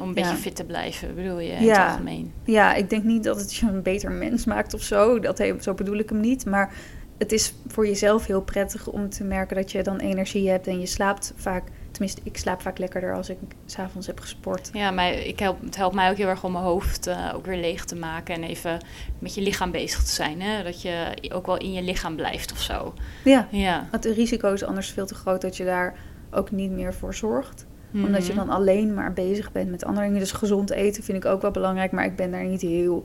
[0.00, 1.82] Om een beetje fit te blijven, bedoel je, in Ja.
[1.82, 2.32] het algemeen.
[2.44, 5.18] Ja, ik denk niet dat het je een beter mens maakt of zo.
[5.20, 6.46] Dat, zo bedoel ik hem niet.
[6.46, 6.72] Maar
[7.18, 10.66] het is voor jezelf heel prettig om te merken dat je dan energie hebt.
[10.66, 11.62] En je slaapt vaak,
[11.94, 13.36] tenminste, ik slaap vaak lekkerder als ik
[13.66, 14.70] s'avonds heb gesport.
[14.72, 17.46] Ja, maar ik help, het helpt mij ook heel erg om mijn hoofd eh, ook
[17.46, 18.34] weer leeg te maken.
[18.34, 18.78] En even
[19.18, 20.42] met je lichaam bezig te zijn.
[20.42, 20.62] Hè?
[20.62, 22.94] Dat je ook wel in je lichaam blijft of zo.
[23.24, 23.88] Ja, Ja.
[23.90, 25.94] het risico is anders veel te groot dat je daar
[26.30, 27.66] ook niet meer voor zorgt.
[27.92, 28.46] Omdat je Mhm.
[28.46, 30.20] dan alleen maar bezig bent met andere dingen.
[30.20, 31.92] Dus gezond eten vind ik ook wel belangrijk.
[31.92, 33.04] Maar ik ben daar niet heel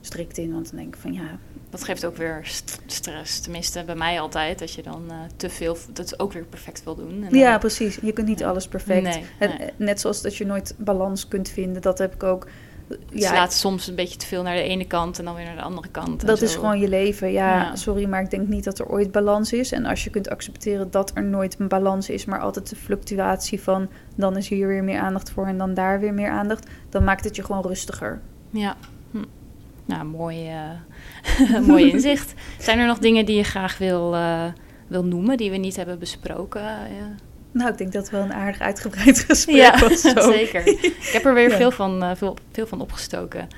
[0.00, 0.52] strikt in.
[0.52, 1.38] Want dan denk ik van ja,
[1.70, 3.40] Dat geeft ook weer st- stress.
[3.40, 4.58] Tenminste, bij mij altijd.
[4.58, 7.10] Dat je dan eh, te veel, dat ook weer perfect wil doen.
[7.24, 7.98] En dan- Ja, precies.
[8.02, 9.02] Je kunt niet alles perfect.
[9.02, 9.58] Nee, En, nee.
[9.58, 11.82] eh, Net zoals dat je nooit balans kunt vinden.
[11.82, 12.46] Dat heb ik ook.
[12.88, 15.44] Het Ja, slaat soms een beetje te veel naar de ene kant en dan weer
[15.44, 16.26] naar de andere kant.
[16.26, 17.32] dat is gewoon je leven.
[17.32, 17.76] Ja, Ja.
[17.76, 19.72] sorry, maar ik denk niet dat er ooit balans is.
[19.72, 23.60] En als je kunt accepteren dat er nooit een balans is, maar altijd de fluctuatie
[23.60, 27.04] van dan is hier weer meer aandacht voor en dan daar weer meer aandacht, dan
[27.04, 28.20] maakt het je gewoon rustiger.
[28.50, 28.76] Ja.
[29.90, 32.34] Nou, mooi, eh, mooi inzicht.
[32.58, 34.44] Zijn er nog dingen die je graag wil, eh,
[34.86, 36.60] wil noemen, die we niet hebben besproken?
[36.62, 37.14] Ja.
[37.52, 40.00] Nou, ik denk dat het wel een aardig uitgebreid gesprek Ja, was.
[40.00, 40.32] Zo.
[40.32, 40.66] zeker.
[40.66, 41.56] Ik heb er weer Ja.
[41.56, 43.48] veel, van, eh, veel, veel van opgestoken.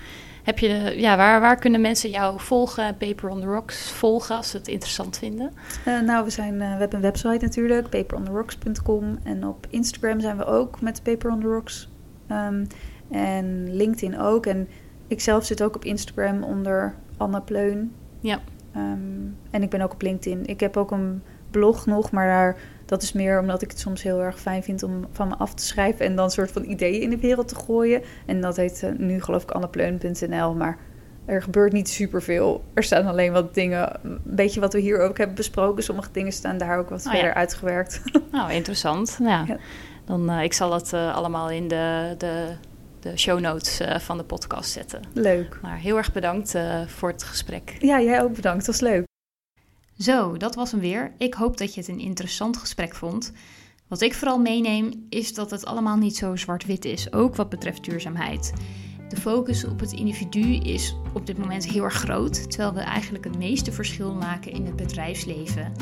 [0.42, 4.50] Heb je, ja, waar, waar kunnen mensen jou volgen, Paper on the Rocks volgen, als
[4.50, 5.52] ze het interessant vinden?
[5.84, 9.18] Eh, nou, we, zijn, we hebben een website natuurlijk, paperontherocks.com.
[9.22, 11.88] En op Instagram zijn we ook met Paper on the Rocks.
[12.28, 12.64] Ehm,
[13.10, 14.46] en LinkedIn ook.
[14.46, 14.68] En
[15.12, 17.92] ik zelf zit ook op Instagram onder Anna Pleun.
[18.20, 18.40] Ja.
[18.72, 19.00] Ehm,
[19.50, 20.46] en ik ben ook op LinkedIn.
[20.46, 22.56] Ik heb ook een blog nog, maar daar,
[22.86, 25.54] dat is meer omdat ik het soms heel erg fijn vind om van me af
[25.54, 28.02] te schrijven en dan een soort van ideeën in de wereld te gooien.
[28.26, 30.78] En dat heet eh, nu geloof ik annapleun.nl, maar
[31.24, 32.64] er gebeurt niet superveel.
[32.74, 35.82] Er staan alleen wat dingen, een beetje wat we hier ook hebben besproken.
[35.82, 37.18] Sommige dingen staan daar ook wat Oh ja.
[37.18, 38.02] verder uitgewerkt.
[38.32, 39.18] Nou, interessant.
[39.22, 39.46] Ja.
[40.04, 42.46] dan, eh, ik zal het eh, allemaal in de, de,
[43.02, 45.02] de show notes eh, van de podcast zetten.
[45.12, 45.58] Leuk.
[45.62, 47.76] Maar heel erg bedankt eh, voor het gesprek.
[47.78, 48.66] Ja, jij ook bedankt.
[48.66, 49.04] Dat was leuk.
[49.98, 51.12] Zo, dat was hem weer.
[51.18, 53.32] Ik hoop dat je het een interessant gesprek vond.
[53.88, 57.84] Wat ik vooral meeneem is dat het allemaal niet zo zwart-wit is, ook wat betreft
[57.84, 58.52] duurzaamheid.
[59.08, 63.24] De focus op het individu is op dit moment heel erg groot, terwijl we eigenlijk
[63.24, 65.72] het meeste verschil maken in het bedrijfsleven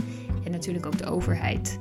[0.45, 1.79] en natuurlijk ook de overheid.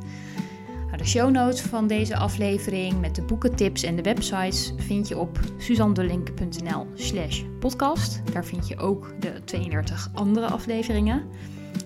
[0.98, 5.40] De show notes van deze aflevering met de boekentips en de websites vind je op
[5.58, 8.22] suzandelink.nl slash podcast.
[8.34, 11.24] Daar vind je ook de 32 andere afleveringen.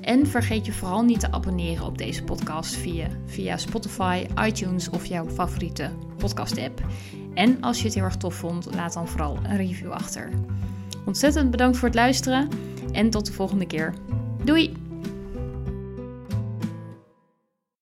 [0.01, 5.05] En vergeet je vooral niet te abonneren op deze podcast via, via Spotify, iTunes of
[5.05, 6.81] jouw favoriete podcast-app.
[7.33, 10.29] En als je het heel erg tof vond, laat dan vooral een review achter.
[11.05, 12.47] Ontzettend bedankt voor het luisteren
[12.91, 13.93] en tot de volgende keer.
[14.43, 14.82] Doei!